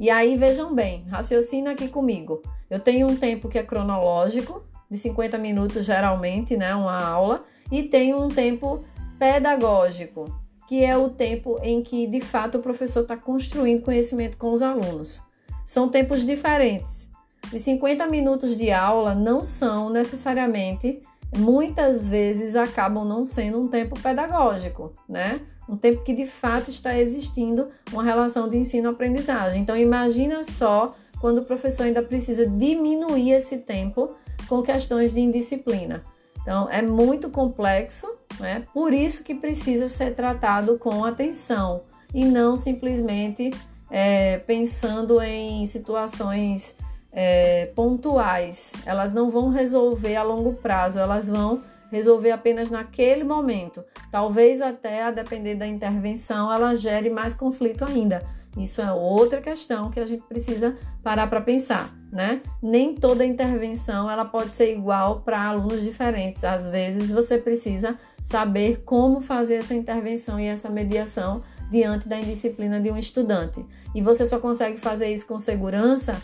E 0.00 0.10
aí, 0.10 0.36
vejam 0.36 0.74
bem, 0.74 1.04
raciocina 1.08 1.70
aqui 1.70 1.88
comigo. 1.88 2.42
Eu 2.68 2.80
tenho 2.80 3.08
um 3.08 3.16
tempo 3.16 3.48
que 3.48 3.58
é 3.58 3.62
cronológico, 3.62 4.64
de 4.90 4.98
50 4.98 5.38
minutos 5.38 5.84
geralmente, 5.84 6.56
né, 6.56 6.74
uma 6.74 7.00
aula, 7.00 7.44
e 7.70 7.84
tenho 7.84 8.20
um 8.20 8.28
tempo 8.28 8.80
pedagógico, 9.18 10.24
que 10.66 10.84
é 10.84 10.96
o 10.96 11.10
tempo 11.10 11.58
em 11.62 11.82
que 11.82 12.06
de 12.06 12.20
fato 12.20 12.58
o 12.58 12.62
professor 12.62 13.02
está 13.02 13.16
construindo 13.16 13.82
conhecimento 13.82 14.36
com 14.36 14.52
os 14.52 14.62
alunos. 14.62 15.20
São 15.64 15.88
tempos 15.88 16.24
diferentes. 16.24 17.07
Os 17.52 17.62
50 17.62 18.06
minutos 18.06 18.56
de 18.56 18.70
aula 18.70 19.14
não 19.14 19.42
são 19.42 19.88
necessariamente, 19.90 21.00
muitas 21.36 22.06
vezes 22.06 22.56
acabam 22.56 23.04
não 23.04 23.24
sendo 23.24 23.60
um 23.60 23.68
tempo 23.68 23.98
pedagógico, 24.00 24.92
né? 25.08 25.40
Um 25.68 25.76
tempo 25.76 26.02
que 26.02 26.14
de 26.14 26.26
fato 26.26 26.70
está 26.70 26.98
existindo 26.98 27.68
uma 27.92 28.02
relação 28.02 28.48
de 28.48 28.56
ensino-aprendizagem. 28.56 29.62
Então 29.62 29.76
imagina 29.76 30.42
só 30.42 30.94
quando 31.20 31.38
o 31.38 31.44
professor 31.44 31.84
ainda 31.84 32.02
precisa 32.02 32.46
diminuir 32.46 33.32
esse 33.32 33.58
tempo 33.58 34.14
com 34.48 34.62
questões 34.62 35.12
de 35.12 35.20
indisciplina. 35.20 36.04
Então 36.40 36.68
é 36.70 36.80
muito 36.80 37.28
complexo, 37.28 38.06
né? 38.40 38.64
Por 38.72 38.92
isso 38.92 39.22
que 39.22 39.34
precisa 39.34 39.88
ser 39.88 40.14
tratado 40.14 40.78
com 40.78 41.04
atenção 41.04 41.82
e 42.14 42.24
não 42.24 42.56
simplesmente 42.56 43.50
é, 43.90 44.38
pensando 44.38 45.20
em 45.20 45.66
situações 45.66 46.74
é, 47.12 47.66
pontuais, 47.74 48.72
elas 48.84 49.12
não 49.12 49.30
vão 49.30 49.48
resolver 49.48 50.16
a 50.16 50.22
longo 50.22 50.54
prazo, 50.54 50.98
elas 50.98 51.28
vão 51.28 51.62
resolver 51.90 52.30
apenas 52.30 52.70
naquele 52.70 53.24
momento. 53.24 53.82
Talvez 54.10 54.60
até 54.60 55.02
a 55.02 55.10
depender 55.10 55.54
da 55.54 55.66
intervenção 55.66 56.52
ela 56.52 56.76
gere 56.76 57.10
mais 57.10 57.34
conflito 57.34 57.84
ainda. 57.84 58.22
Isso 58.56 58.82
é 58.82 58.92
outra 58.92 59.40
questão 59.40 59.90
que 59.90 60.00
a 60.00 60.06
gente 60.06 60.22
precisa 60.22 60.76
parar 61.02 61.28
para 61.28 61.40
pensar, 61.40 61.90
né? 62.10 62.40
Nem 62.62 62.94
toda 62.94 63.24
intervenção 63.24 64.10
ela 64.10 64.24
pode 64.24 64.54
ser 64.54 64.72
igual 64.72 65.20
para 65.20 65.40
alunos 65.40 65.82
diferentes. 65.84 66.42
Às 66.42 66.66
vezes 66.66 67.12
você 67.12 67.38
precisa 67.38 67.96
saber 68.20 68.82
como 68.84 69.20
fazer 69.20 69.56
essa 69.56 69.74
intervenção 69.74 70.40
e 70.40 70.46
essa 70.46 70.68
mediação 70.68 71.40
diante 71.70 72.08
da 72.08 72.18
indisciplina 72.18 72.80
de 72.80 72.90
um 72.90 72.96
estudante. 72.96 73.64
E 73.94 74.02
você 74.02 74.26
só 74.26 74.38
consegue 74.38 74.78
fazer 74.78 75.12
isso 75.12 75.26
com 75.26 75.38
segurança 75.38 76.20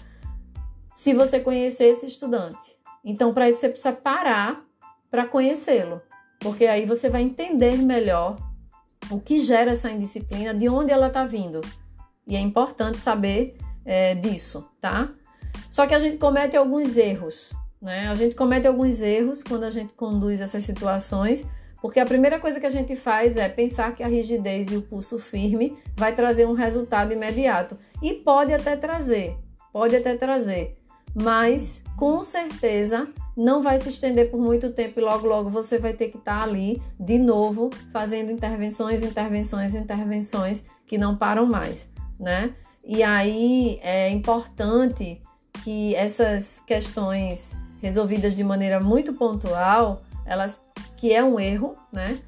se 0.95 1.13
você 1.13 1.41
conhecer 1.41 1.87
esse 1.87 2.07
estudante. 2.07 2.77
Então, 3.05 3.35
para 3.35 3.51
isso, 3.51 3.61
você 3.61 3.69
precisa 3.69 3.93
parar 3.93 4.65
para 5.11 5.27
conhecê-lo, 5.27 6.01
porque 6.39 6.67
aí 6.67 6.87
você 6.87 7.11
vai 7.11 7.23
entender 7.23 7.77
melhor 7.79 8.37
o 9.11 9.21
que 9.21 9.41
gera 9.41 9.73
essa 9.73 9.91
indisciplina, 9.91 10.55
de 10.55 10.69
onde 10.69 10.93
ela 10.93 11.09
está 11.09 11.27
vindo. 11.27 11.61
E 12.27 12.37
é 12.37 12.41
importante 12.41 12.99
saber 12.99 13.57
é, 13.85 14.15
disso, 14.15 14.67
tá? 14.81 15.13
Só 15.69 15.85
que 15.85 15.95
a 15.95 15.99
gente 15.99 16.17
comete 16.17 16.57
alguns 16.57 16.97
erros, 16.97 17.53
né? 17.83 18.09
A 18.09 18.15
gente 18.15 18.37
comete 18.37 18.67
alguns 18.67 19.03
erros 19.03 19.43
quando 19.43 19.65
a 19.65 19.71
gente 19.71 19.93
conduz 19.95 20.41
essas 20.41 20.63
situações, 20.63 21.45
porque 21.83 21.99
a 21.99 22.07
primeira 22.07 22.39
coisa 22.39 22.61
que 22.61 22.67
a 22.67 22.71
gente 22.71 22.95
faz 22.95 23.37
é 23.37 23.49
pensar 23.49 23.95
que 23.95 24.03
a 24.03 24.07
rigidez 24.07 24.71
e 24.71 24.77
o 24.77 24.83
pulso 24.83 25.19
firme 25.19 25.77
vai 25.97 26.15
trazer 26.15 26.47
um 26.47 26.55
resultado 26.55 27.13
imediato. 27.13 27.77
E 28.01 28.15
pode 28.15 28.55
até 28.55 28.77
trazer, 28.77 29.37
pode 29.73 29.95
até 29.95 30.17
trazer 30.17 30.79
mas 31.15 31.83
com 31.97 32.23
certeza 32.23 33.09
não 33.37 33.63
vai 33.63 33.79
se 33.79 33.89
estender 33.89 34.31
por 34.31 34.41
muito 34.41 34.73
tempo 34.73 34.99
e 34.99 35.03
logo 35.03 35.27
logo 35.27 35.51
você 35.51 35.79
vai 35.79 35.93
ter 35.93 36.09
que 36.09 36.19
estar 36.19 36.41
tá 36.41 36.45
ali 36.45 36.83
de 36.99 37.19
novo 37.19 37.71
fazendo 37.93 38.31
intervenções, 38.31 39.03
intervenções, 39.03 39.75
intervenções 39.75 40.65
que 40.87 40.99
não 40.99 41.17
param 41.17 41.47
mais, 41.47 41.89
né? 42.19 42.55
E 42.85 43.03
aí 43.03 43.79
é 43.83 44.11
importante 44.11 45.21
que 45.63 45.95
essas 45.95 46.61
questões 46.67 47.57
resolvidas 47.81 48.35
de 48.35 48.45
maneira 48.45 48.81
muito 48.81 49.15
pontual, 49.15 50.03
elas 50.27 50.61
que 50.97 51.13
é 51.13 51.23
um 51.23 51.39
erro, 51.39 51.75
né? 51.93 52.19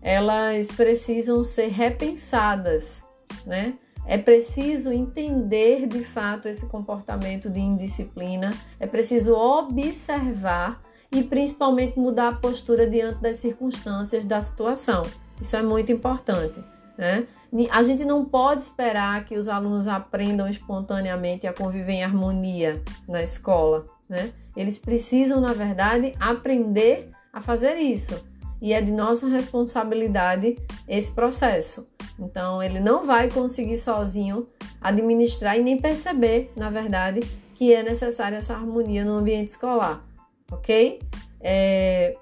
Elas 0.00 0.68
precisam 0.68 1.42
ser 1.42 1.68
repensadas, 1.68 3.04
né? 3.44 3.74
É 4.06 4.16
preciso 4.16 4.92
entender 4.92 5.86
de 5.86 6.04
fato 6.04 6.48
esse 6.48 6.66
comportamento 6.66 7.50
de 7.50 7.60
indisciplina, 7.60 8.50
é 8.78 8.86
preciso 8.86 9.34
observar 9.34 10.80
e 11.10 11.22
principalmente 11.22 11.98
mudar 11.98 12.28
a 12.28 12.34
postura 12.34 12.88
diante 12.88 13.20
das 13.20 13.36
circunstâncias 13.36 14.24
da 14.24 14.40
situação. 14.40 15.02
Isso 15.40 15.56
é 15.56 15.62
muito 15.62 15.90
importante. 15.90 16.62
Né? 16.96 17.26
A 17.70 17.82
gente 17.82 18.04
não 18.04 18.24
pode 18.24 18.62
esperar 18.62 19.24
que 19.24 19.36
os 19.36 19.48
alunos 19.48 19.86
aprendam 19.86 20.48
espontaneamente 20.48 21.46
a 21.46 21.52
conviver 21.52 21.92
em 21.92 22.04
harmonia 22.04 22.82
na 23.08 23.22
escola. 23.22 23.84
né? 24.08 24.32
Eles 24.56 24.78
precisam, 24.78 25.40
na 25.40 25.52
verdade, 25.52 26.14
aprender 26.18 27.10
a 27.32 27.40
fazer 27.40 27.76
isso. 27.76 28.24
E 28.60 28.72
é 28.72 28.80
de 28.80 28.92
nossa 28.92 29.28
responsabilidade 29.28 30.56
esse 30.88 31.12
processo. 31.12 31.86
Então, 32.18 32.62
ele 32.62 32.80
não 32.80 33.04
vai 33.04 33.30
conseguir 33.30 33.76
sozinho 33.76 34.46
administrar 34.80 35.58
e 35.58 35.62
nem 35.62 35.78
perceber, 35.78 36.50
na 36.56 36.70
verdade, 36.70 37.20
que 37.54 37.72
é 37.72 37.82
necessária 37.82 38.36
essa 38.36 38.54
harmonia 38.54 39.04
no 39.04 39.14
ambiente 39.18 39.50
escolar, 39.50 40.04
ok? 40.50 41.00
É... 41.40 42.16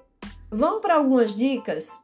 Vamos 0.49 0.81
para 0.81 0.95
algumas 0.95 1.35
dicas? 1.35 1.97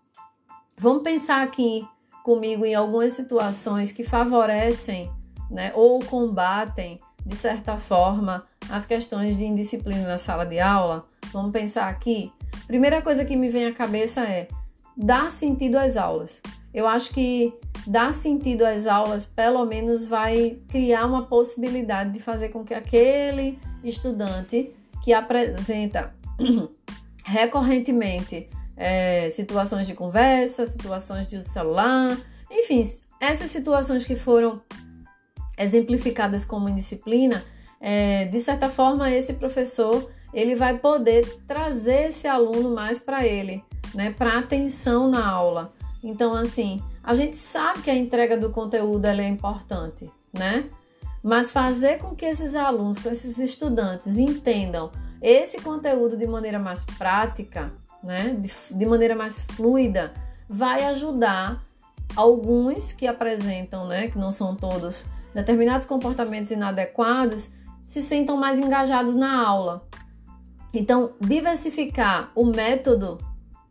Vamos 0.78 1.04
pensar 1.04 1.42
aqui 1.42 1.88
comigo 2.24 2.66
em 2.66 2.76
algumas 2.76 3.14
situações 3.14 3.92
que 3.92 4.04
favorecem 4.04 5.12
né, 5.50 5.72
ou 5.76 6.00
combatem, 6.00 7.00
de 7.26 7.36
certa 7.36 7.78
forma, 7.78 8.46
as 8.70 8.86
questões 8.86 9.38
de 9.38 9.46
indisciplina 9.46 10.08
na 10.08 10.18
sala 10.18 10.46
de 10.46 10.60
aula. 10.60 11.06
Vamos 11.32 11.52
pensar 11.52 11.88
aqui. 11.88 12.32
Primeira 12.68 13.02
coisa 13.02 13.26
que 13.26 13.36
me 13.36 13.50
vem 13.50 13.66
à 13.66 13.74
cabeça 13.74 14.22
é 14.22 14.48
dar 14.96 15.32
sentido 15.32 15.78
às 15.78 15.98
aulas. 15.98 16.42
Eu 16.74 16.88
acho 16.88 17.14
que 17.14 17.54
dar 17.86 18.14
sentido 18.14 18.64
às 18.64 18.88
aulas, 18.88 19.26
pelo 19.26 19.66
menos, 19.66 20.06
vai 20.06 20.58
criar 20.70 21.06
uma 21.06 21.26
possibilidade 21.26 22.12
de 22.12 22.20
fazer 22.20 22.50
com 22.50 22.64
que 22.64 22.74
aquele 22.74 23.60
estudante 23.84 24.72
que 25.04 25.14
apresenta 25.14 26.14
recorrentemente 27.26 28.50
é, 28.78 29.30
situações 29.30 29.88
de 29.88 29.94
conversa, 29.94 30.66
situações 30.66 31.28
de 31.28 31.42
celular, 31.42 32.18
enfim, 32.50 32.84
essas 33.20 33.52
situações 33.52 34.06
que 34.06 34.16
foram 34.16 34.62
exemplificadas 35.58 36.44
como 36.44 36.70
indisciplina, 36.70 37.44
é, 37.80 38.26
de 38.26 38.40
certa 38.40 38.70
forma 38.70 39.12
esse 39.12 39.34
professor 39.34 40.10
ele 40.34 40.56
vai 40.56 40.78
poder 40.78 41.26
trazer 41.48 42.10
esse 42.10 42.28
aluno 42.28 42.74
mais 42.74 43.00
para 43.00 43.26
ele, 43.26 43.64
né, 43.94 44.14
para 44.18 44.40
atenção 44.40 45.10
na 45.10 45.28
aula. 45.28 45.74
Então, 46.04 46.34
assim, 46.34 46.82
a 47.04 47.14
gente 47.14 47.38
sabe 47.38 47.82
que 47.82 47.90
a 47.90 47.96
entrega 47.96 48.38
do 48.38 48.50
conteúdo 48.50 49.06
é 49.06 49.28
importante, 49.28 50.10
né? 50.34 50.66
Mas 51.22 51.52
fazer 51.52 52.00
com 52.00 52.16
que 52.16 52.26
esses 52.26 52.56
alunos, 52.56 52.98
com 52.98 53.10
esses 53.10 53.38
estudantes 53.38 54.18
entendam 54.18 54.92
esse 55.22 55.62
conteúdo 55.62 56.18
de 56.18 56.26
maneira 56.26 56.58
mais 56.58 56.84
prática, 56.84 57.72
né, 58.04 58.36
de, 58.40 58.52
de 58.76 58.86
maneira 58.86 59.16
mais 59.16 59.42
fluida, 59.42 60.12
vai 60.50 60.84
ajudar 60.86 61.64
alguns 62.16 62.92
que 62.92 63.06
apresentam, 63.06 63.88
né, 63.88 64.08
que 64.08 64.18
não 64.18 64.32
são 64.32 64.56
todos, 64.56 65.06
determinados 65.34 65.86
comportamentos 65.86 66.52
inadequados, 66.52 67.50
se 67.86 68.02
sentam 68.02 68.36
mais 68.38 68.60
engajados 68.60 69.16
na 69.16 69.46
aula. 69.46 69.82
Então, 70.74 71.12
diversificar 71.20 72.32
o 72.34 72.46
método 72.46 73.18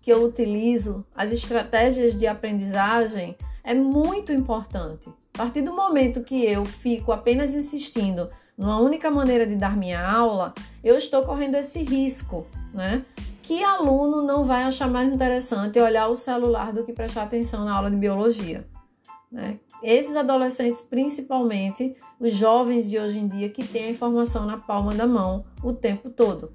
que 0.02 0.12
eu 0.12 0.24
utilizo, 0.24 1.04
as 1.14 1.32
estratégias 1.32 2.16
de 2.16 2.26
aprendizagem, 2.26 3.36
é 3.62 3.74
muito 3.74 4.32
importante. 4.32 5.08
A 5.34 5.38
partir 5.38 5.62
do 5.62 5.74
momento 5.74 6.22
que 6.22 6.44
eu 6.44 6.64
fico 6.64 7.12
apenas 7.12 7.54
insistindo 7.54 8.30
numa 8.56 8.78
única 8.78 9.10
maneira 9.10 9.46
de 9.46 9.56
dar 9.56 9.76
minha 9.76 10.06
aula, 10.06 10.52
eu 10.84 10.96
estou 10.96 11.22
correndo 11.22 11.54
esse 11.54 11.82
risco, 11.82 12.46
né? 12.74 13.02
que 13.50 13.64
aluno 13.64 14.22
não 14.22 14.44
vai 14.44 14.62
achar 14.62 14.88
mais 14.88 15.12
interessante 15.12 15.80
olhar 15.80 16.06
o 16.06 16.14
celular 16.14 16.72
do 16.72 16.84
que 16.84 16.92
prestar 16.92 17.24
atenção 17.24 17.64
na 17.64 17.74
aula 17.74 17.90
de 17.90 17.96
biologia? 17.96 18.64
Né? 19.28 19.58
Esses 19.82 20.14
adolescentes, 20.14 20.82
principalmente 20.82 21.96
os 22.20 22.32
jovens 22.32 22.88
de 22.88 22.96
hoje 22.96 23.18
em 23.18 23.26
dia, 23.26 23.48
que 23.48 23.66
têm 23.66 23.86
a 23.86 23.90
informação 23.90 24.46
na 24.46 24.58
palma 24.58 24.94
da 24.94 25.04
mão 25.04 25.42
o 25.64 25.72
tempo 25.72 26.10
todo. 26.10 26.52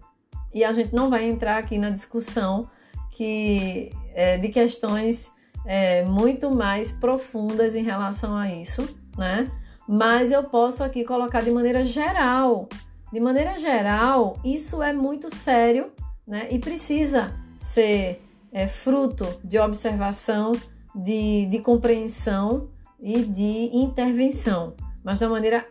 E 0.56 0.64
a 0.64 0.74
gente 0.74 0.96
não 0.96 1.10
vai 1.10 1.26
entrar 1.26 1.58
aqui 1.58 1.78
na 1.78 1.92
discussão 1.92 2.68
que, 3.12 3.92
é, 4.16 4.40
de 4.40 4.50
questões 4.50 5.32
é, 5.66 6.04
muito 6.04 6.50
mais 6.50 6.92
profundas 6.92 7.76
em 7.76 7.84
relação 7.84 8.36
a 8.36 8.52
isso, 8.52 8.98
né? 9.16 9.52
Mas 9.88 10.32
eu 10.32 10.44
posso 10.46 10.84
aqui 10.84 11.04
colocar 11.04 11.42
de 11.42 11.52
maneira 11.52 11.86
geral. 11.86 12.68
De 13.14 13.20
maneira 13.20 13.60
geral, 13.60 14.36
isso 14.44 14.82
é 14.82 14.92
muito 14.92 15.30
sério 15.30 15.92
né? 16.28 16.48
E 16.50 16.60
precisa 16.60 17.34
ser 17.58 18.22
é, 18.52 18.68
fruto 18.68 19.26
de 19.44 19.60
observação, 19.60 20.54
de, 20.94 21.46
de 21.48 21.60
compreensão 21.60 22.70
e 23.00 23.24
de 23.24 23.70
intervenção, 23.74 24.76
mas 25.04 25.20
da 25.20 25.30
maneira 25.30 25.66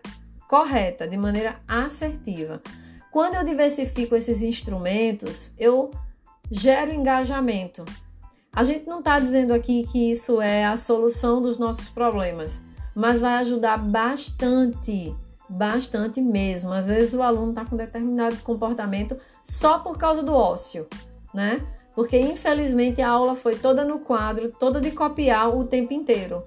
correta, 0.49 1.09
de 1.09 1.16
maneira 1.16 1.61
assertiva. 1.66 2.62
Quando 3.14 3.37
eu 3.37 3.44
diversifico 3.44 4.16
esses 4.16 4.42
instrumentos, 4.42 5.53
eu 5.57 5.92
gero 6.50 6.92
engajamento. 6.92 7.85
A 8.53 8.64
gente 8.64 8.88
não 8.88 8.98
está 8.98 9.20
dizendo 9.20 9.55
aqui 9.55 9.87
que 9.87 10.11
isso 10.11 10.40
é 10.40 10.64
a 10.64 10.77
solução 10.77 11.40
dos 11.40 11.57
nossos 11.57 11.88
problemas, 11.88 12.61
mas 12.92 13.20
vai 13.20 13.35
ajudar 13.35 13.79
bastante 13.79 15.14
bastante 15.48 16.20
mesmo. 16.20 16.72
Às 16.72 16.88
vezes 16.88 17.14
o 17.14 17.22
aluno 17.22 17.50
está 17.50 17.64
com 17.64 17.77
determinado 17.77 18.35
comportamento 18.38 19.16
só 19.40 19.79
por 19.79 19.96
causa 19.96 20.20
do 20.20 20.35
ócio, 20.35 20.88
né? 21.33 21.64
Porque 21.94 22.18
infelizmente 22.18 23.00
a 23.00 23.11
aula 23.11 23.37
foi 23.37 23.55
toda 23.55 23.85
no 23.85 24.00
quadro, 24.00 24.50
toda 24.50 24.81
de 24.81 24.90
copiar 24.90 25.57
o 25.57 25.62
tempo 25.62 25.94
inteiro. 25.94 26.42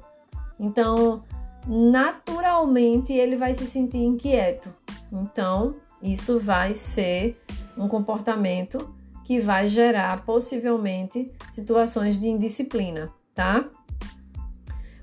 Então, 0.60 1.24
naturalmente 1.66 3.14
ele 3.14 3.38
vai 3.38 3.54
se 3.54 3.66
sentir 3.66 4.00
inquieto. 4.00 4.70
Então, 5.14 5.87
isso 6.02 6.40
vai 6.40 6.74
ser 6.74 7.38
um 7.78 7.88
comportamento 7.88 8.96
que 9.24 9.40
vai 9.40 9.68
gerar 9.68 10.24
possivelmente 10.24 11.32
situações 11.50 12.20
de 12.20 12.30
indisciplina, 12.30 13.12
tá? 13.36 13.68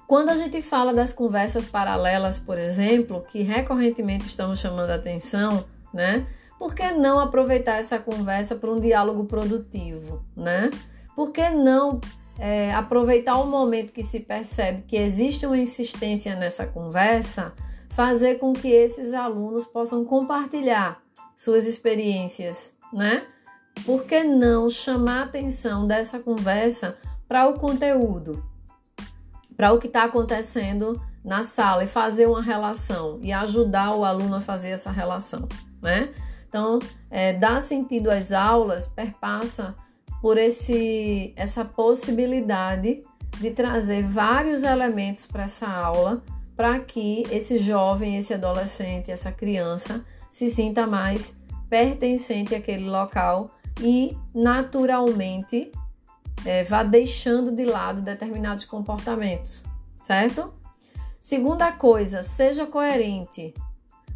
Quando 0.06 0.30
a 0.30 0.36
gente 0.36 0.60
fala 0.62 0.92
das 0.92 1.12
conversas 1.12 1.66
paralelas, 1.66 2.38
por 2.38 2.58
exemplo, 2.58 3.24
que 3.30 3.42
recorrentemente 3.42 4.26
estamos 4.26 4.60
chamando 4.60 4.90
a 4.90 4.94
atenção, 4.94 5.64
né? 5.92 6.26
Por 6.58 6.74
que 6.74 6.90
não 6.92 7.18
aproveitar 7.18 7.78
essa 7.78 7.98
conversa 7.98 8.54
para 8.54 8.70
um 8.70 8.80
diálogo 8.80 9.24
produtivo, 9.24 10.24
né? 10.36 10.70
Por 11.14 11.30
que 11.30 11.50
não 11.50 12.00
é, 12.38 12.72
aproveitar 12.72 13.36
o 13.36 13.46
momento 13.46 13.92
que 13.92 14.02
se 14.02 14.20
percebe 14.20 14.82
que 14.82 14.96
existe 14.96 15.46
uma 15.46 15.58
insistência 15.58 16.34
nessa 16.34 16.66
conversa, 16.66 17.52
fazer 17.94 18.38
com 18.38 18.52
que 18.52 18.68
esses 18.68 19.12
alunos 19.12 19.64
possam 19.64 20.04
compartilhar 20.04 21.02
suas 21.36 21.66
experiências, 21.66 22.72
né? 22.92 23.26
Por 23.84 24.04
que 24.04 24.22
não 24.22 24.68
chamar 24.68 25.20
a 25.20 25.24
atenção 25.24 25.86
dessa 25.86 26.18
conversa 26.18 26.96
para 27.26 27.48
o 27.48 27.58
conteúdo? 27.58 28.54
para 29.56 29.72
o 29.72 29.78
que 29.78 29.86
está 29.86 30.04
acontecendo 30.04 31.00
na 31.24 31.42
sala 31.42 31.84
e 31.84 31.86
fazer 31.86 32.26
uma 32.26 32.42
relação 32.42 33.18
e 33.22 33.32
ajudar 33.32 33.94
o 33.94 34.04
aluno 34.04 34.36
a 34.36 34.40
fazer 34.40 34.70
essa 34.70 34.90
relação, 34.90 35.48
né? 35.80 36.10
Então, 36.48 36.78
é, 37.10 37.32
dar 37.32 37.60
sentido 37.60 38.10
às 38.10 38.30
aulas 38.30 38.86
perpassa 38.86 39.74
por 40.20 40.38
esse, 40.38 41.32
essa 41.36 41.64
possibilidade 41.64 43.00
de 43.40 43.50
trazer 43.50 44.04
vários 44.04 44.62
elementos 44.62 45.26
para 45.26 45.44
essa 45.44 45.66
aula 45.66 46.22
para 46.56 46.78
que 46.80 47.24
esse 47.30 47.58
jovem, 47.58 48.16
esse 48.16 48.32
adolescente, 48.32 49.10
essa 49.10 49.32
criança 49.32 50.04
se 50.30 50.48
sinta 50.48 50.86
mais 50.86 51.36
pertencente 51.68 52.54
àquele 52.54 52.88
local 52.88 53.50
e 53.80 54.16
naturalmente 54.34 55.72
é, 56.44 56.64
vá 56.64 56.82
deixando 56.82 57.50
de 57.50 57.64
lado 57.64 58.02
determinados 58.02 58.64
comportamentos, 58.64 59.64
certo? 59.96 60.52
Segunda 61.20 61.72
coisa, 61.72 62.22
seja 62.22 62.66
coerente. 62.66 63.54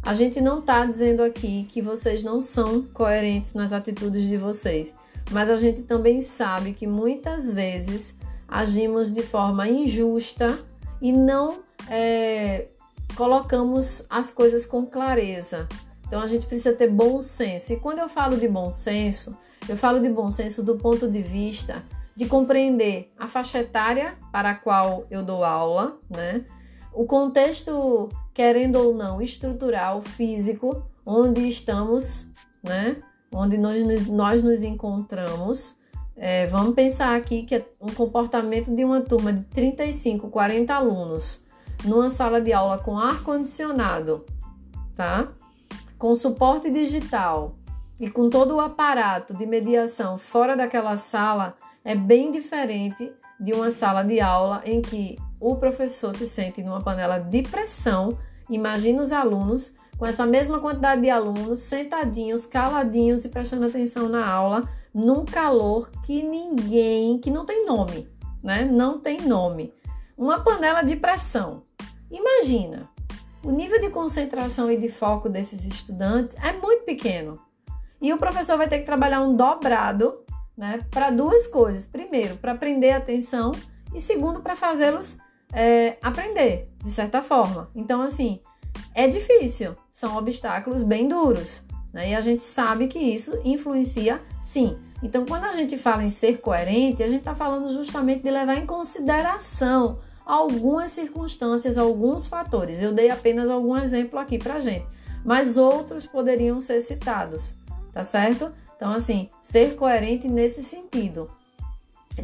A 0.01 0.13
gente 0.13 0.39
não 0.39 0.59
está 0.59 0.85
dizendo 0.85 1.21
aqui 1.23 1.65
que 1.65 1.81
vocês 1.81 2.23
não 2.23 2.39
são 2.39 2.83
coerentes 2.93 3.53
nas 3.53 3.73
atitudes 3.73 4.23
de 4.23 4.37
vocês, 4.37 4.95
mas 5.31 5.49
a 5.49 5.57
gente 5.57 5.81
também 5.83 6.21
sabe 6.21 6.73
que 6.73 6.87
muitas 6.87 7.51
vezes 7.51 8.15
agimos 8.47 9.11
de 9.11 9.21
forma 9.21 9.67
injusta 9.67 10.57
e 11.01 11.11
não 11.11 11.59
é, 11.89 12.67
colocamos 13.15 14.05
as 14.09 14.31
coisas 14.31 14.65
com 14.65 14.85
clareza. 14.85 15.67
Então 16.07 16.21
a 16.21 16.27
gente 16.27 16.45
precisa 16.45 16.73
ter 16.73 16.89
bom 16.89 17.21
senso. 17.21 17.73
E 17.73 17.77
quando 17.77 17.99
eu 17.99 18.09
falo 18.09 18.37
de 18.37 18.47
bom 18.47 18.71
senso, 18.71 19.37
eu 19.67 19.77
falo 19.77 19.99
de 19.99 20.09
bom 20.09 20.31
senso 20.31 20.63
do 20.63 20.75
ponto 20.75 21.07
de 21.07 21.21
vista 21.21 21.83
de 22.15 22.25
compreender 22.25 23.13
a 23.17 23.27
faixa 23.27 23.59
etária 23.59 24.15
para 24.31 24.49
a 24.51 24.55
qual 24.55 25.05
eu 25.09 25.23
dou 25.23 25.43
aula, 25.43 25.97
né? 26.09 26.43
O 26.91 27.05
contexto, 27.05 28.09
querendo 28.33 28.77
ou 28.77 28.93
não, 28.93 29.21
estrutural, 29.21 30.01
físico, 30.01 30.83
onde 31.05 31.47
estamos, 31.47 32.27
né? 32.63 32.97
Onde 33.31 33.57
nós, 33.57 34.07
nós 34.07 34.43
nos 34.43 34.63
encontramos. 34.63 35.75
É, 36.17 36.47
vamos 36.47 36.73
pensar 36.73 37.15
aqui 37.15 37.43
que 37.43 37.55
é 37.55 37.65
um 37.79 37.93
comportamento 37.93 38.73
de 38.73 38.83
uma 38.83 38.99
turma 39.01 39.31
de 39.31 39.43
35, 39.45 40.29
40 40.29 40.73
alunos 40.73 41.39
numa 41.83 42.09
sala 42.09 42.41
de 42.41 42.53
aula 42.53 42.77
com 42.77 42.97
ar-condicionado, 42.97 44.25
tá? 44.95 45.29
Com 45.97 46.15
suporte 46.15 46.69
digital, 46.69 47.59
e 47.99 48.09
com 48.09 48.29
todo 48.29 48.55
o 48.55 48.61
aparato 48.61 49.33
de 49.33 49.45
mediação 49.45 50.17
fora 50.17 50.55
daquela 50.55 50.95
sala, 50.95 51.57
é 51.83 51.93
bem 51.93 52.31
diferente 52.31 53.11
de 53.37 53.51
uma 53.51 53.69
sala 53.69 54.03
de 54.03 54.21
aula 54.21 54.61
em 54.65 54.81
que 54.81 55.17
o 55.39 55.57
professor 55.57 56.13
se 56.13 56.25
sente 56.25 56.63
numa 56.63 56.81
panela 56.81 57.19
de 57.19 57.43
pressão. 57.43 58.17
Imagina 58.49 59.01
os 59.01 59.11
alunos 59.11 59.73
com 59.97 60.05
essa 60.05 60.25
mesma 60.25 60.59
quantidade 60.61 61.01
de 61.01 61.09
alunos 61.09 61.59
sentadinhos, 61.59 62.45
caladinhos 62.45 63.25
e 63.25 63.29
prestando 63.29 63.65
atenção 63.65 64.07
na 64.07 64.25
aula, 64.25 64.67
num 64.93 65.25
calor 65.25 65.89
que 66.05 66.23
ninguém, 66.23 67.19
que 67.19 67.29
não 67.29 67.45
tem 67.45 67.65
nome, 67.65 68.07
né? 68.41 68.63
Não 68.63 68.97
tem 68.97 69.21
nome. 69.21 69.73
Uma 70.17 70.39
panela 70.39 70.83
de 70.83 70.95
pressão. 70.95 71.63
Imagina, 72.11 72.89
o 73.43 73.51
nível 73.51 73.79
de 73.79 73.89
concentração 73.89 74.71
e 74.71 74.77
de 74.77 74.89
foco 74.89 75.29
desses 75.29 75.65
estudantes 75.65 76.35
é 76.43 76.51
muito 76.53 76.83
pequeno. 76.83 77.39
E 78.01 78.11
o 78.13 78.17
professor 78.17 78.57
vai 78.57 78.67
ter 78.67 78.79
que 78.79 78.85
trabalhar 78.85 79.21
um 79.21 79.35
dobrado, 79.35 80.19
né, 80.57 80.85
para 80.89 81.09
duas 81.09 81.47
coisas. 81.47 81.85
Primeiro, 81.85 82.35
para 82.37 82.55
prender 82.55 82.93
a 82.93 82.97
atenção 82.97 83.51
e 83.93 83.99
segundo, 83.99 84.41
para 84.41 84.55
fazê-los 84.55 85.17
é, 85.53 85.97
aprender, 86.01 86.67
de 86.83 86.91
certa 86.91 87.21
forma. 87.21 87.69
Então, 87.75 88.01
assim, 88.01 88.39
é 88.93 89.07
difícil, 89.07 89.75
são 89.89 90.17
obstáculos 90.17 90.83
bem 90.83 91.07
duros, 91.07 91.63
né? 91.93 92.11
E 92.11 92.15
a 92.15 92.21
gente 92.21 92.43
sabe 92.43 92.87
que 92.87 92.99
isso 92.99 93.39
influencia, 93.43 94.21
sim. 94.41 94.77
Então, 95.01 95.25
quando 95.25 95.45
a 95.45 95.53
gente 95.53 95.77
fala 95.77 96.03
em 96.03 96.09
ser 96.09 96.39
coerente, 96.39 97.01
a 97.01 97.07
gente 97.07 97.19
está 97.19 97.33
falando 97.33 97.73
justamente 97.73 98.21
de 98.21 98.29
levar 98.29 98.55
em 98.55 98.65
consideração 98.65 99.99
algumas 100.29 100.91
circunstâncias, 100.91 101.75
alguns 101.75 102.27
fatores. 102.27 102.79
Eu 102.79 102.93
dei 102.93 103.09
apenas 103.09 103.49
algum 103.49 103.75
exemplo 103.75 104.19
aqui 104.19 104.37
para 104.37 104.59
gente, 104.59 104.85
mas 105.25 105.57
outros 105.57 106.05
poderiam 106.05 106.61
ser 106.61 106.81
citados, 106.81 107.55
tá 107.91 108.03
certo? 108.03 108.53
Então, 108.75 108.91
assim, 108.91 109.27
ser 109.41 109.75
coerente 109.75 110.27
nesse 110.27 110.61
sentido, 110.61 111.31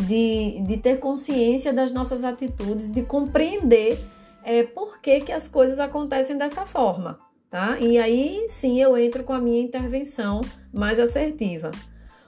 de, 0.08 0.62
de 0.68 0.78
ter 0.78 1.00
consciência 1.00 1.74
das 1.74 1.92
nossas 1.92 2.24
atitudes, 2.24 2.92
de 2.92 3.02
compreender 3.02 4.00
é, 4.44 4.62
por 4.62 5.00
que, 5.00 5.22
que 5.22 5.32
as 5.32 5.48
coisas 5.48 5.80
acontecem 5.80 6.38
dessa 6.38 6.64
forma, 6.64 7.18
tá? 7.50 7.80
E 7.80 7.98
aí 7.98 8.46
sim 8.50 8.80
eu 8.80 8.96
entro 8.96 9.24
com 9.24 9.34
a 9.34 9.42
minha 9.42 9.62
intervenção 9.62 10.42
mais 10.72 11.00
assertiva. 11.00 11.72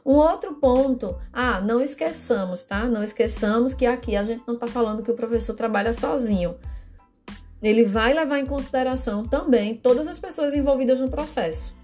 Um 0.08 0.16
outro 0.16 0.54
ponto, 0.54 1.20
ah, 1.34 1.60
não 1.60 1.82
esqueçamos, 1.82 2.64
tá? 2.64 2.86
Não 2.86 3.04
esqueçamos 3.04 3.74
que 3.74 3.86
aqui 3.86 4.16
a 4.16 4.24
gente 4.24 4.42
não 4.48 4.54
está 4.54 4.66
falando 4.66 5.04
que 5.04 5.12
o 5.12 5.14
professor 5.14 5.54
trabalha 5.54 5.92
sozinho. 5.92 6.56
Ele 7.62 7.84
vai 7.84 8.14
levar 8.14 8.40
em 8.40 8.46
consideração 8.46 9.26
também 9.26 9.76
todas 9.76 10.08
as 10.08 10.18
pessoas 10.18 10.54
envolvidas 10.54 11.02
no 11.02 11.10
processo. 11.10 11.78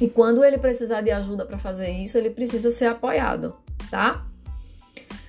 E 0.00 0.08
quando 0.08 0.42
ele 0.42 0.58
precisar 0.58 1.02
de 1.02 1.12
ajuda 1.12 1.46
para 1.46 1.56
fazer 1.56 1.88
isso, 1.88 2.18
ele 2.18 2.30
precisa 2.30 2.68
ser 2.68 2.86
apoiado, 2.86 3.54
tá? 3.92 4.26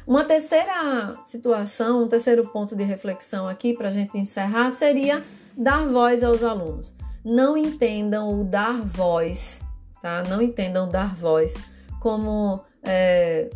Uma 0.07 0.25
terceira 0.25 1.11
situação, 1.23 2.05
um 2.05 2.07
terceiro 2.07 2.47
ponto 2.47 2.75
de 2.75 2.83
reflexão 2.83 3.47
aqui 3.47 3.75
para 3.75 3.89
a 3.89 3.91
gente 3.91 4.17
encerrar 4.17 4.71
seria 4.71 5.23
dar 5.55 5.85
voz 5.85 6.23
aos 6.23 6.41
alunos. 6.41 6.95
Não 7.23 7.55
entendam 7.55 8.41
o 8.41 8.43
dar 8.43 8.81
voz, 8.81 9.61
tá? 10.01 10.23
Não 10.27 10.41
entendam 10.41 10.89
dar 10.89 11.13
voz 11.13 11.53
como 11.99 12.61
é, 12.83 13.49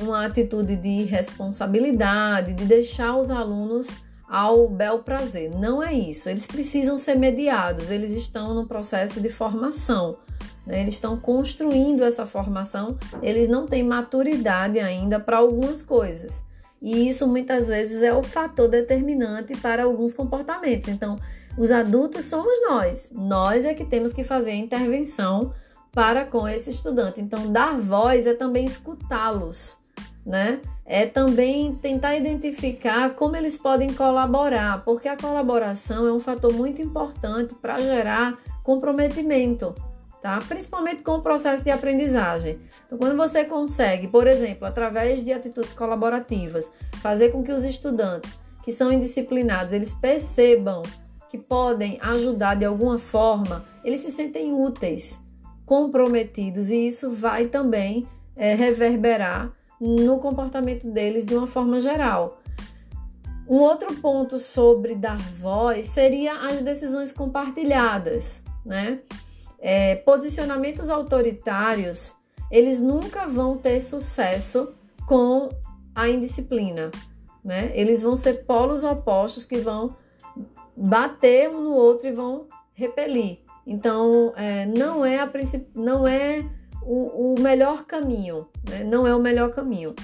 uma 0.00 0.24
atitude 0.24 0.76
de 0.76 1.04
responsabilidade, 1.04 2.52
de 2.52 2.64
deixar 2.64 3.16
os 3.16 3.30
alunos 3.30 3.86
ao 4.28 4.68
bel 4.68 5.00
prazer. 5.00 5.50
Não 5.50 5.82
é 5.82 5.92
isso. 5.92 6.28
Eles 6.28 6.46
precisam 6.46 6.96
ser 6.96 7.16
mediados, 7.16 7.90
eles 7.90 8.12
estão 8.12 8.54
no 8.54 8.66
processo 8.66 9.20
de 9.20 9.28
formação. 9.28 10.18
Né? 10.66 10.82
Eles 10.82 10.94
estão 10.94 11.16
construindo 11.16 12.04
essa 12.04 12.26
formação, 12.26 12.98
eles 13.22 13.48
não 13.48 13.66
têm 13.66 13.82
maturidade 13.82 14.78
ainda 14.78 15.18
para 15.18 15.38
algumas 15.38 15.82
coisas. 15.82 16.44
E 16.80 17.08
isso 17.08 17.26
muitas 17.26 17.66
vezes 17.66 18.02
é 18.02 18.12
o 18.12 18.22
fator 18.22 18.68
determinante 18.68 19.56
para 19.56 19.82
alguns 19.82 20.14
comportamentos. 20.14 20.88
Então, 20.88 21.16
os 21.56 21.72
adultos 21.72 22.26
somos 22.26 22.60
nós. 22.68 23.12
Nós 23.12 23.64
é 23.64 23.74
que 23.74 23.84
temos 23.84 24.12
que 24.12 24.22
fazer 24.22 24.52
a 24.52 24.56
intervenção 24.56 25.52
para 25.98 26.24
com 26.24 26.46
esse 26.46 26.70
estudante. 26.70 27.20
Então, 27.20 27.50
dar 27.50 27.76
voz 27.76 28.24
é 28.24 28.32
também 28.32 28.64
escutá-los, 28.64 29.76
né? 30.24 30.60
É 30.86 31.04
também 31.06 31.74
tentar 31.74 32.16
identificar 32.16 33.16
como 33.16 33.34
eles 33.34 33.58
podem 33.58 33.92
colaborar, 33.92 34.84
porque 34.84 35.08
a 35.08 35.16
colaboração 35.16 36.06
é 36.06 36.12
um 36.12 36.20
fator 36.20 36.52
muito 36.52 36.80
importante 36.80 37.52
para 37.56 37.80
gerar 37.80 38.38
comprometimento, 38.62 39.74
tá? 40.22 40.38
Principalmente 40.46 41.02
com 41.02 41.16
o 41.16 41.20
processo 41.20 41.64
de 41.64 41.70
aprendizagem. 41.72 42.60
Então, 42.86 42.96
quando 42.96 43.16
você 43.16 43.44
consegue, 43.44 44.06
por 44.06 44.28
exemplo, 44.28 44.68
através 44.68 45.24
de 45.24 45.32
atitudes 45.32 45.72
colaborativas, 45.72 46.70
fazer 47.02 47.32
com 47.32 47.42
que 47.42 47.50
os 47.50 47.64
estudantes 47.64 48.38
que 48.62 48.70
são 48.70 48.92
indisciplinados, 48.92 49.72
eles 49.72 49.94
percebam 49.94 50.80
que 51.28 51.38
podem 51.38 51.98
ajudar 52.00 52.54
de 52.54 52.64
alguma 52.64 53.00
forma, 53.00 53.64
eles 53.82 53.98
se 53.98 54.12
sentem 54.12 54.54
úteis 54.54 55.26
comprometidos 55.68 56.70
e 56.70 56.86
isso 56.86 57.12
vai 57.12 57.44
também 57.44 58.06
é, 58.34 58.54
reverberar 58.54 59.52
no 59.78 60.18
comportamento 60.18 60.90
deles 60.90 61.26
de 61.26 61.34
uma 61.34 61.46
forma 61.46 61.78
geral. 61.78 62.40
Um 63.46 63.56
outro 63.56 63.94
ponto 63.96 64.38
sobre 64.38 64.94
dar 64.94 65.18
voz 65.18 65.86
seria 65.88 66.48
as 66.48 66.62
decisões 66.62 67.12
compartilhadas, 67.12 68.42
né? 68.64 69.00
É, 69.58 69.96
posicionamentos 69.96 70.88
autoritários, 70.88 72.14
eles 72.50 72.80
nunca 72.80 73.26
vão 73.26 73.54
ter 73.54 73.78
sucesso 73.80 74.72
com 75.06 75.50
a 75.94 76.08
indisciplina, 76.08 76.90
né? 77.44 77.70
Eles 77.74 78.00
vão 78.00 78.16
ser 78.16 78.46
polos 78.46 78.84
opostos 78.84 79.44
que 79.44 79.58
vão 79.58 79.94
bater 80.74 81.50
um 81.50 81.60
no 81.60 81.74
outro 81.74 82.08
e 82.08 82.12
vão 82.12 82.46
repelir. 82.72 83.47
Então, 83.68 84.32
é, 84.34 84.64
não 84.64 85.04
é, 85.04 85.20
a 85.20 85.30
não 85.76 86.08
é 86.08 86.42
o, 86.82 87.34
o 87.34 87.40
melhor 87.40 87.84
caminho, 87.84 88.48
né? 88.66 88.82
não 88.82 89.06
é 89.06 89.14
o 89.14 89.20
melhor 89.20 89.50
caminho. 89.50 89.94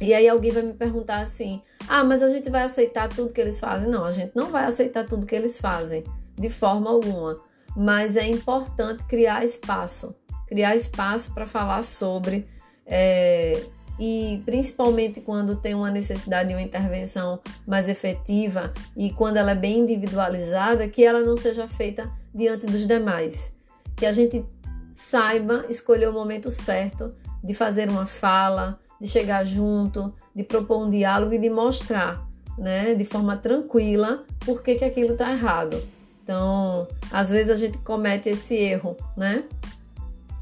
E 0.00 0.12
aí 0.12 0.28
alguém 0.28 0.50
vai 0.50 0.64
me 0.64 0.72
perguntar 0.72 1.20
assim: 1.20 1.62
ah, 1.88 2.02
mas 2.02 2.20
a 2.20 2.28
gente 2.28 2.50
vai 2.50 2.64
aceitar 2.64 3.08
tudo 3.08 3.32
que 3.32 3.40
eles 3.40 3.60
fazem? 3.60 3.88
Não, 3.88 4.04
a 4.04 4.10
gente 4.10 4.34
não 4.34 4.50
vai 4.50 4.64
aceitar 4.64 5.06
tudo 5.06 5.24
que 5.24 5.36
eles 5.36 5.56
fazem, 5.60 6.02
de 6.36 6.50
forma 6.50 6.90
alguma. 6.90 7.40
Mas 7.76 8.16
é 8.16 8.26
importante 8.26 9.04
criar 9.04 9.44
espaço, 9.44 10.12
criar 10.48 10.74
espaço 10.74 11.32
para 11.32 11.46
falar 11.46 11.84
sobre. 11.84 12.48
É, 12.84 13.66
e 14.00 14.42
principalmente 14.44 15.20
quando 15.20 15.54
tem 15.54 15.76
uma 15.76 15.92
necessidade 15.92 16.48
de 16.48 16.56
uma 16.56 16.62
intervenção 16.62 17.38
mais 17.64 17.88
efetiva 17.88 18.72
e 18.96 19.12
quando 19.12 19.36
ela 19.36 19.52
é 19.52 19.54
bem 19.54 19.80
individualizada, 19.80 20.88
que 20.88 21.04
ela 21.04 21.20
não 21.20 21.36
seja 21.36 21.68
feita 21.68 22.10
diante 22.34 22.66
dos 22.66 22.86
demais. 22.86 23.52
Que 23.96 24.06
a 24.06 24.12
gente 24.12 24.44
saiba 24.92 25.64
escolher 25.68 26.08
o 26.08 26.12
momento 26.12 26.50
certo 26.50 27.14
de 27.42 27.54
fazer 27.54 27.88
uma 27.88 28.06
fala, 28.06 28.78
de 29.00 29.08
chegar 29.08 29.44
junto, 29.44 30.12
de 30.34 30.44
propor 30.44 30.84
um 30.86 30.90
diálogo 30.90 31.32
e 31.32 31.38
de 31.38 31.48
mostrar, 31.48 32.26
né, 32.58 32.94
de 32.94 33.04
forma 33.04 33.36
tranquila, 33.36 34.24
por 34.40 34.62
que, 34.62 34.74
que 34.74 34.84
aquilo 34.84 35.12
está 35.12 35.32
errado. 35.32 35.82
Então, 36.22 36.86
às 37.10 37.30
vezes 37.30 37.50
a 37.50 37.54
gente 37.54 37.78
comete 37.78 38.28
esse 38.28 38.54
erro, 38.54 38.96
né? 39.16 39.44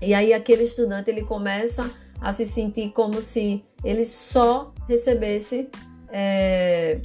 E 0.03 0.13
aí 0.13 0.33
aquele 0.33 0.65
estudante 0.65 1.09
ele 1.09 1.23
começa 1.23 1.91
a 2.21 2.33
se 2.33 2.45
sentir 2.45 2.91
como 2.91 3.21
se 3.21 3.65
ele 3.83 4.05
só 4.05 4.73
recebesse 4.89 5.69
é, 6.11 7.01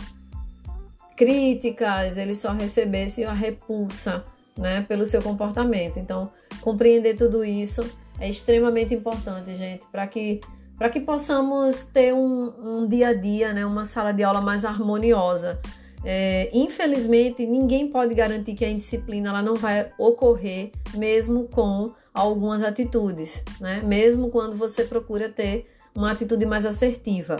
críticas, 1.15 2.17
ele 2.17 2.35
só 2.35 2.51
recebesse 2.51 3.23
a 3.23 3.33
repulsa 3.33 4.25
né, 4.57 4.81
pelo 4.87 5.05
seu 5.05 5.21
comportamento. 5.21 5.97
Então, 5.97 6.31
compreender 6.61 7.15
tudo 7.15 7.43
isso 7.43 7.83
é 8.19 8.29
extremamente 8.29 8.93
importante, 8.93 9.55
gente, 9.55 9.85
para 9.87 10.07
que 10.07 10.39
para 10.77 10.89
que 10.89 10.99
possamos 10.99 11.83
ter 11.83 12.13
um, 12.13 12.51
um, 12.61 12.87
dia 12.87 13.09
a 13.09 13.13
dia, 13.13 13.53
né, 13.53 13.63
uma 13.65 13.85
sala 13.85 14.11
de 14.11 14.23
aula 14.23 14.41
mais 14.41 14.65
harmoniosa. 14.65 15.61
É, 16.03 16.49
infelizmente, 16.51 17.45
ninguém 17.45 17.87
pode 17.89 18.13
garantir 18.13 18.55
que 18.55 18.65
a 18.65 18.73
disciplina 18.73 19.29
ela 19.29 19.41
não 19.41 19.55
vai 19.55 19.91
ocorrer 19.97 20.71
mesmo 20.95 21.47
com 21.47 21.93
algumas 22.13 22.61
atitudes, 22.63 23.41
né? 23.61 23.81
Mesmo 23.83 24.29
quando 24.29 24.57
você 24.57 24.83
procura 24.83 25.29
ter 25.29 25.69
uma 25.95 26.11
atitude 26.11 26.45
mais 26.45 26.65
assertiva. 26.65 27.37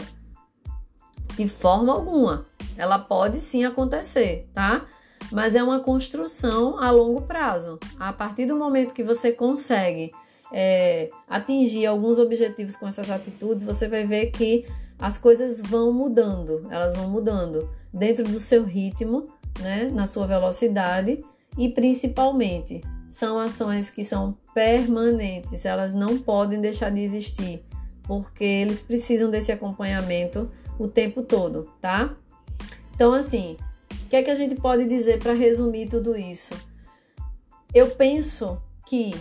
De 1.36 1.48
forma 1.48 1.92
alguma, 1.92 2.46
ela 2.76 2.98
pode 2.98 3.40
sim 3.40 3.64
acontecer, 3.64 4.48
tá? 4.54 4.86
Mas 5.30 5.54
é 5.54 5.62
uma 5.62 5.80
construção 5.80 6.78
a 6.78 6.90
longo 6.90 7.22
prazo. 7.22 7.78
A 7.98 8.12
partir 8.12 8.46
do 8.46 8.56
momento 8.56 8.94
que 8.94 9.02
você 9.02 9.32
consegue 9.32 10.12
é, 10.52 11.10
atingir 11.28 11.86
alguns 11.86 12.18
objetivos 12.18 12.76
com 12.76 12.86
essas 12.86 13.10
atitudes, 13.10 13.64
você 13.64 13.88
vai 13.88 14.04
ver 14.04 14.26
que 14.30 14.66
as 14.98 15.18
coisas 15.18 15.60
vão 15.60 15.92
mudando, 15.92 16.66
elas 16.70 16.96
vão 16.96 17.08
mudando 17.08 17.68
dentro 17.92 18.24
do 18.24 18.38
seu 18.38 18.64
ritmo, 18.64 19.28
né, 19.60 19.90
na 19.92 20.06
sua 20.06 20.26
velocidade 20.26 21.24
e 21.56 21.68
principalmente 21.68 22.80
são 23.08 23.38
ações 23.38 23.90
que 23.90 24.02
são 24.02 24.36
permanentes, 24.52 25.64
elas 25.64 25.94
não 25.94 26.18
podem 26.18 26.60
deixar 26.60 26.90
de 26.90 27.00
existir, 27.00 27.64
porque 28.02 28.44
eles 28.44 28.82
precisam 28.82 29.30
desse 29.30 29.52
acompanhamento 29.52 30.48
o 30.78 30.88
tempo 30.88 31.22
todo, 31.22 31.70
tá? 31.80 32.16
Então, 32.94 33.12
assim, 33.12 33.56
o 34.04 34.08
que 34.08 34.16
é 34.16 34.22
que 34.22 34.30
a 34.30 34.34
gente 34.34 34.54
pode 34.56 34.86
dizer 34.86 35.18
para 35.18 35.32
resumir 35.32 35.88
tudo 35.88 36.16
isso? 36.16 36.54
Eu 37.74 37.90
penso 37.90 38.60
que 38.86 39.14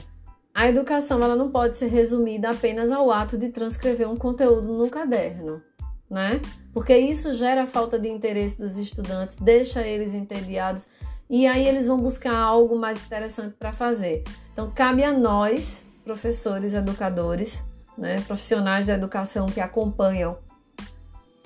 a 0.53 0.67
educação 0.67 1.23
ela 1.23 1.35
não 1.35 1.49
pode 1.49 1.77
ser 1.77 1.87
resumida 1.87 2.49
apenas 2.49 2.91
ao 2.91 3.09
ato 3.09 3.37
de 3.37 3.49
transcrever 3.49 4.09
um 4.09 4.17
conteúdo 4.17 4.73
no 4.73 4.89
caderno, 4.89 5.63
né? 6.09 6.39
Porque 6.73 6.95
isso 6.95 7.33
gera 7.33 7.65
falta 7.65 7.97
de 7.97 8.09
interesse 8.09 8.59
dos 8.59 8.77
estudantes, 8.77 9.37
deixa 9.37 9.81
eles 9.81 10.13
entediados 10.13 10.85
e 11.29 11.47
aí 11.47 11.65
eles 11.65 11.87
vão 11.87 11.99
buscar 11.99 12.35
algo 12.35 12.77
mais 12.77 13.03
interessante 13.03 13.55
para 13.57 13.71
fazer. 13.71 14.23
Então, 14.51 14.69
cabe 14.69 15.03
a 15.03 15.13
nós, 15.13 15.85
professores, 16.03 16.73
educadores, 16.73 17.63
né, 17.97 18.21
profissionais 18.21 18.87
da 18.87 18.93
educação 18.93 19.45
que 19.45 19.61
acompanham 19.61 20.37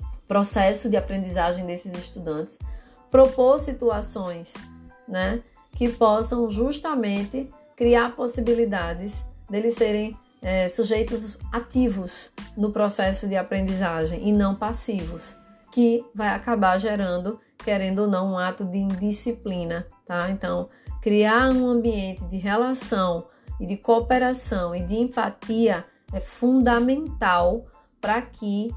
o 0.02 0.26
processo 0.26 0.90
de 0.90 0.96
aprendizagem 0.96 1.64
desses 1.64 1.92
estudantes, 1.96 2.58
propor 3.10 3.58
situações 3.58 4.52
né, 5.06 5.42
que 5.76 5.88
possam 5.88 6.50
justamente 6.50 7.50
criar 7.76 8.14
possibilidades 8.14 9.22
deles 9.48 9.74
serem 9.74 10.16
é, 10.42 10.68
sujeitos 10.68 11.38
ativos 11.52 12.30
no 12.56 12.70
processo 12.70 13.26
de 13.26 13.36
aprendizagem 13.36 14.28
e 14.28 14.32
não 14.32 14.54
passivos, 14.54 15.34
que 15.72 16.04
vai 16.14 16.28
acabar 16.28 16.78
gerando 16.78 17.40
querendo 17.68 18.00
ou 18.00 18.08
não, 18.08 18.32
um 18.32 18.38
ato 18.38 18.64
de 18.64 18.78
indisciplina, 18.78 19.86
tá? 20.06 20.30
Então, 20.30 20.68
criar 21.02 21.50
um 21.50 21.66
ambiente 21.66 22.24
de 22.24 22.36
relação 22.36 23.26
e 23.60 23.66
de 23.66 23.76
cooperação 23.76 24.74
e 24.74 24.82
de 24.82 24.96
empatia 24.96 25.84
é 26.12 26.20
fundamental 26.20 27.66
para 28.00 28.22
que 28.22 28.74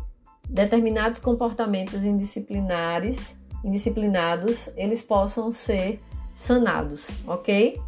determinados 0.50 1.22
comportamentos 1.22 2.04
indisciplinares, 2.04 3.36
indisciplinados, 3.64 4.70
eles 4.76 5.02
possam 5.02 5.52
ser 5.54 6.02
sanados, 6.36 7.08
ok? 7.28 7.80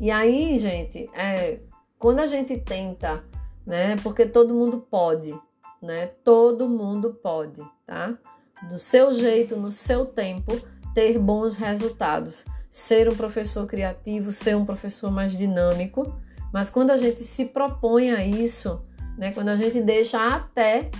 E 0.00 0.10
aí, 0.10 0.58
gente, 0.58 1.10
é, 1.14 1.58
quando 1.98 2.20
a 2.20 2.26
gente 2.26 2.56
tenta, 2.58 3.24
né? 3.66 3.96
Porque 4.02 4.24
todo 4.24 4.54
mundo 4.54 4.86
pode, 4.90 5.34
né? 5.82 6.06
Todo 6.24 6.68
mundo 6.68 7.18
pode, 7.22 7.62
tá? 7.86 8.16
do 8.62 8.78
seu 8.78 9.14
jeito, 9.14 9.56
no 9.56 9.70
seu 9.70 10.06
tempo, 10.06 10.58
ter 10.94 11.18
bons 11.18 11.56
resultados. 11.56 12.44
Ser 12.70 13.08
um 13.10 13.16
professor 13.16 13.66
criativo, 13.66 14.32
ser 14.32 14.56
um 14.56 14.64
professor 14.64 15.10
mais 15.10 15.32
dinâmico. 15.32 16.14
Mas 16.52 16.70
quando 16.70 16.90
a 16.90 16.96
gente 16.96 17.22
se 17.22 17.44
propõe 17.44 18.10
a 18.10 18.24
isso, 18.24 18.80
né, 19.16 19.32
quando 19.32 19.48
a 19.48 19.56
gente 19.56 19.80
deixa 19.80 20.34
até 20.34 20.90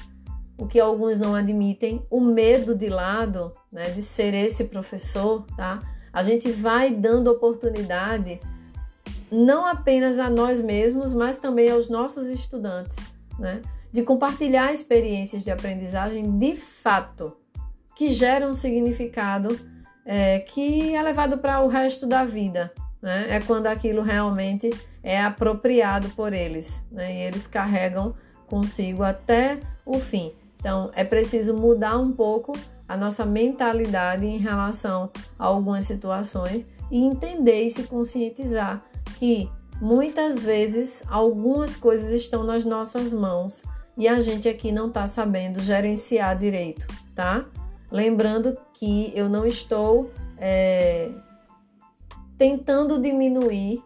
o 0.59 0.67
que 0.67 0.81
alguns 0.81 1.19
não 1.19 1.35
admitem, 1.35 2.05
o 2.11 2.21
medo 2.21 2.75
de 2.75 2.89
lado, 2.89 3.53
né, 3.73 3.91
de 3.91 4.03
ser 4.03 4.35
esse 4.35 4.65
professor, 4.65 5.47
tá? 5.57 5.79
A 6.13 6.23
gente 6.23 6.51
vai 6.51 6.91
dando 6.91 7.29
oportunidade 7.29 8.41
não 9.31 9.67
apenas 9.67 10.19
a 10.19 10.29
nós 10.29 10.61
mesmos, 10.61 11.15
mas 11.15 11.37
também 11.37 11.71
aos 11.71 11.89
nossos 11.89 12.27
estudantes, 12.27 13.15
né? 13.39 13.63
De 13.93 14.03
compartilhar 14.03 14.73
experiências 14.73 15.45
de 15.45 15.51
aprendizagem 15.51 16.39
de 16.39 16.57
fato, 16.57 17.37
que 17.95 18.11
geram 18.11 18.51
um 18.51 18.55
significado 18.55 19.59
é, 20.05 20.41
que 20.41 20.95
é 20.95 21.03
levado 21.03 21.39
para 21.39 21.61
o 21.61 21.69
resto 21.69 22.07
da 22.07 22.25
vida. 22.25 22.73
Né? 23.01 23.27
É 23.29 23.41
quando 23.41 23.67
aquilo 23.67 24.03
realmente 24.03 24.71
é 25.03 25.21
apropriado 25.23 26.09
por 26.11 26.33
eles 26.33 26.83
né? 26.91 27.15
e 27.15 27.19
eles 27.23 27.47
carregam 27.47 28.15
consigo 28.47 29.03
até 29.03 29.61
o 29.85 30.01
fim. 30.01 30.33
Então 30.59 30.91
é 30.95 31.05
preciso 31.05 31.55
mudar 31.55 31.99
um 31.99 32.13
pouco 32.13 32.53
a 32.89 32.97
nossa 32.97 33.25
mentalidade 33.25 34.25
em 34.25 34.39
relação 34.39 35.11
a 35.39 35.47
algumas 35.47 35.85
situações 35.85 36.67
e 36.91 36.99
entender 37.05 37.65
e 37.65 37.71
se 37.71 37.85
conscientizar 37.85 38.83
que 39.19 39.51
muitas 39.81 40.43
vezes 40.43 41.03
algumas 41.09 41.77
coisas 41.77 42.11
estão 42.13 42.43
nas 42.43 42.65
nossas 42.65 43.13
mãos 43.13 43.63
e 43.97 44.09
a 44.09 44.21
gente 44.21 44.49
aqui 44.49 44.73
não 44.73 44.89
está 44.89 45.07
sabendo 45.07 45.61
gerenciar 45.61 46.37
direito, 46.37 46.87
tá? 47.15 47.45
Lembrando 47.91 48.57
que 48.75 49.13
eu 49.15 49.29
não 49.29 49.47
estou 49.47 50.11
é, 50.39 51.11
tentando 52.37 53.01
diminuir 53.01 53.83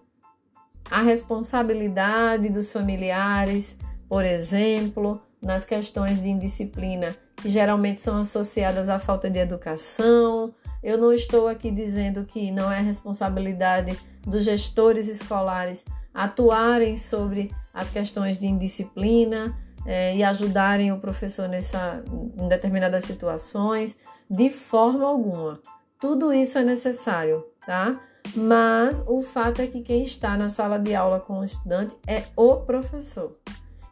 a 0.91 1.01
responsabilidade 1.01 2.51
dos 2.51 2.71
familiares, 2.71 3.77
por 4.09 4.25
exemplo, 4.25 5.23
nas 5.43 5.65
questões 5.65 6.23
de 6.23 6.29
indisciplina 6.29 7.17
que 7.37 7.49
geralmente 7.49 8.01
são 8.01 8.19
associadas 8.19 8.89
à 8.89 8.99
falta 8.99 9.29
de 9.29 9.39
educação. 9.39 10.55
Eu 10.83 10.97
não 10.97 11.13
estou 11.13 11.49
aqui 11.49 11.71
dizendo 11.71 12.25
que 12.25 12.51
não 12.51 12.71
é 12.71 12.81
responsabilidade 12.81 13.99
dos 14.23 14.45
gestores 14.45 15.09
escolares 15.09 15.85
atuarem 16.15 16.97
sobre 16.97 17.51
as 17.75 17.91
questões 17.91 18.39
de 18.39 18.47
indisciplina, 18.47 19.57
é, 19.87 20.17
e 20.17 20.23
ajudarem 20.23 20.93
o 20.93 20.99
professor 20.99 21.49
nessa, 21.49 22.03
em 22.39 22.49
determinadas 22.49 23.05
situações, 23.05 23.97
de 24.31 24.51
forma 24.51 25.07
alguma. 25.07 25.61
Tudo 25.99 26.33
isso 26.33 26.59
é 26.59 26.65
necessário, 26.65 27.45
tá? 27.67 28.01
Mas 28.35 29.03
o 29.07 29.23
fato 29.23 29.61
é 29.61 29.67
que 29.67 29.83
quem 29.83 30.03
está 30.03 30.37
na 30.37 30.49
sala 30.49 30.79
de 30.79 30.95
aula 30.95 31.21
com 31.21 31.41
o 31.41 31.45
estudante 31.45 31.97
é 32.07 32.25
o 32.37 32.57
professor. 32.57 33.33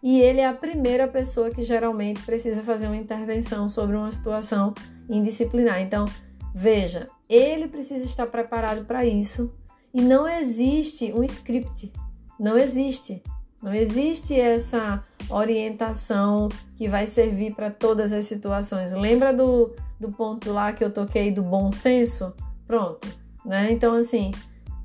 E 0.02 0.20
ele 0.20 0.40
é 0.40 0.46
a 0.46 0.54
primeira 0.54 1.06
pessoa 1.06 1.50
que 1.50 1.62
geralmente 1.62 2.22
precisa 2.22 2.62
fazer 2.62 2.86
uma 2.86 2.96
intervenção 2.96 3.68
sobre 3.68 3.96
uma 3.96 4.10
situação 4.10 4.72
indisciplinar. 5.08 5.80
Então, 5.80 6.06
veja, 6.54 7.08
ele 7.28 7.68
precisa 7.68 8.04
estar 8.04 8.26
preparado 8.26 8.84
para 8.84 9.04
isso 9.04 9.52
e 9.92 10.00
não 10.00 10.26
existe 10.26 11.12
um 11.12 11.22
script. 11.24 11.92
Não 12.38 12.56
existe. 12.56 13.22
Não 13.62 13.74
existe 13.74 14.38
essa 14.40 15.04
orientação 15.28 16.48
que 16.76 16.88
vai 16.88 17.06
servir 17.06 17.54
para 17.54 17.70
todas 17.70 18.10
as 18.10 18.24
situações. 18.24 18.90
Lembra 18.92 19.34
do, 19.34 19.74
do 19.98 20.10
ponto 20.10 20.50
lá 20.50 20.72
que 20.72 20.82
eu 20.82 20.90
toquei 20.90 21.30
do 21.30 21.42
bom 21.42 21.70
senso? 21.70 22.32
Pronto, 22.66 23.06
né? 23.44 23.70
Então, 23.70 23.94
assim, 23.94 24.30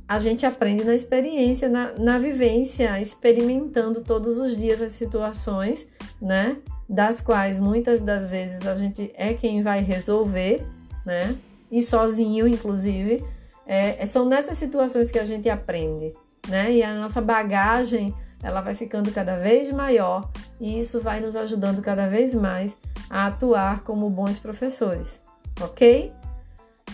a 0.08 0.20
gente 0.20 0.46
aprende 0.46 0.84
na 0.84 0.94
experiência, 0.94 1.68
na, 1.68 1.94
na 1.94 2.20
vivência, 2.20 3.00
experimentando 3.02 4.02
todos 4.02 4.38
os 4.38 4.56
dias 4.56 4.82
as 4.82 4.91
situações, 4.91 5.88
né? 6.22 6.58
Das 6.88 7.22
quais 7.22 7.58
muitas 7.58 8.02
das 8.02 8.26
vezes 8.26 8.68
a 8.68 8.76
gente 8.76 9.12
é 9.15 9.34
quem 9.34 9.62
vai 9.62 9.82
resolver, 9.82 10.65
né? 11.06 11.36
E 11.72 11.82
sozinho, 11.82 12.48
inclusive. 12.48 13.26
É, 13.65 14.06
são 14.06 14.26
nessas 14.26 14.58
situações 14.58 15.10
que 15.10 15.18
a 15.18 15.24
gente 15.24 15.50
aprende, 15.50 16.13
né? 16.48 16.72
E 16.72 16.84
a 16.84 16.94
nossa 16.94 17.20
bagagem 17.20 18.13
ela 18.44 18.62
vai 18.62 18.76
ficando 18.76 19.12
cada 19.12 19.38
vez 19.38 19.72
maior 19.72 20.30
e 20.62 20.80
isso 20.80 21.02
vai 21.02 21.20
nos 21.20 21.36
ajudando 21.36 21.82
cada 21.82 22.08
vez 22.08 22.36
mais 22.36 22.78
a 23.10 23.26
atuar 23.26 23.82
como 23.82 24.08
bons 24.08 24.38
professores, 24.38 25.20
ok? 25.60 26.12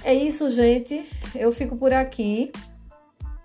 É 0.04 0.14
isso, 0.14 0.50
gente. 0.50 1.06
Eu 1.36 1.52
fico 1.52 1.76
por 1.76 1.94
aqui. 1.94 2.52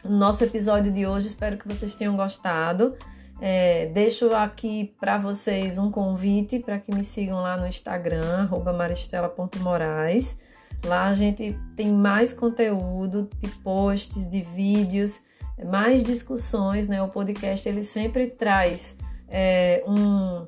Nosso 0.08 0.44
episódio 0.44 0.92
de 0.92 1.06
hoje. 1.06 1.28
Espero 1.28 1.56
que 1.56 1.66
vocês 1.66 1.94
tenham 1.94 2.16
gostado. 2.16 2.94
É, 3.40 3.86
deixo 3.86 4.34
aqui 4.34 4.94
para 4.98 5.18
vocês 5.18 5.76
um 5.78 5.90
convite 5.90 6.58
para 6.60 6.78
que 6.78 6.94
me 6.94 7.04
sigam 7.04 7.40
lá 7.40 7.56
no 7.56 7.66
Instagram, 7.66 8.48
maristela.moraes. 8.76 10.36
Lá 10.84 11.06
a 11.06 11.14
gente 11.14 11.58
tem 11.74 11.92
mais 11.92 12.32
conteúdo 12.32 13.28
de 13.40 13.48
posts, 13.48 14.28
de 14.28 14.42
vídeos 14.42 15.20
mais 15.64 16.02
discussões, 16.02 16.86
né? 16.86 17.02
O 17.02 17.08
podcast 17.08 17.68
ele 17.68 17.82
sempre 17.82 18.26
traz 18.28 18.96
é, 19.28 19.82
um, 19.86 20.46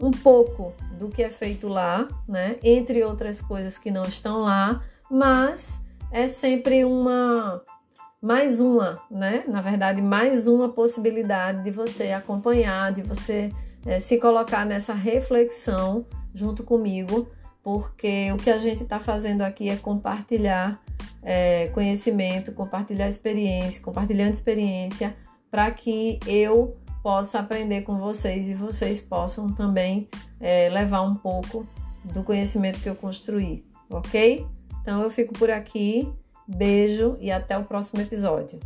um 0.00 0.10
pouco 0.10 0.72
do 0.98 1.08
que 1.08 1.22
é 1.22 1.30
feito 1.30 1.68
lá, 1.68 2.08
né? 2.28 2.56
Entre 2.62 3.02
outras 3.04 3.40
coisas 3.40 3.78
que 3.78 3.90
não 3.90 4.04
estão 4.04 4.40
lá, 4.40 4.82
mas 5.10 5.80
é 6.10 6.26
sempre 6.26 6.84
uma 6.84 7.62
mais 8.22 8.60
uma, 8.60 9.02
né? 9.10 9.42
Na 9.48 9.60
verdade, 9.60 10.00
mais 10.00 10.46
uma 10.46 10.68
possibilidade 10.68 11.64
de 11.64 11.72
você 11.72 12.12
acompanhar, 12.12 12.92
de 12.92 13.02
você 13.02 13.50
é, 13.84 13.98
se 13.98 14.20
colocar 14.20 14.64
nessa 14.64 14.94
reflexão 14.94 16.06
junto 16.32 16.62
comigo, 16.62 17.28
porque 17.64 18.30
o 18.30 18.36
que 18.36 18.48
a 18.48 18.58
gente 18.58 18.84
está 18.84 19.00
fazendo 19.00 19.42
aqui 19.42 19.68
é 19.68 19.76
compartilhar 19.76 20.80
é, 21.20 21.66
conhecimento, 21.74 22.52
compartilhar 22.52 23.08
experiência, 23.08 23.82
compartilhando 23.82 24.34
experiência, 24.34 25.16
para 25.50 25.68
que 25.72 26.20
eu 26.24 26.76
possa 27.02 27.40
aprender 27.40 27.82
com 27.82 27.98
vocês 27.98 28.48
e 28.48 28.54
vocês 28.54 29.00
possam 29.00 29.52
também 29.52 30.08
é, 30.38 30.68
levar 30.68 31.02
um 31.02 31.14
pouco 31.16 31.66
do 32.04 32.22
conhecimento 32.22 32.80
que 32.80 32.88
eu 32.88 32.94
construí, 32.94 33.64
ok? 33.90 34.46
Então 34.80 35.02
eu 35.02 35.10
fico 35.10 35.32
por 35.34 35.50
aqui, 35.50 36.08
beijo 36.54 37.16
e 37.20 37.30
até 37.30 37.56
o 37.56 37.64
próximo 37.64 38.00
episódio. 38.00 38.60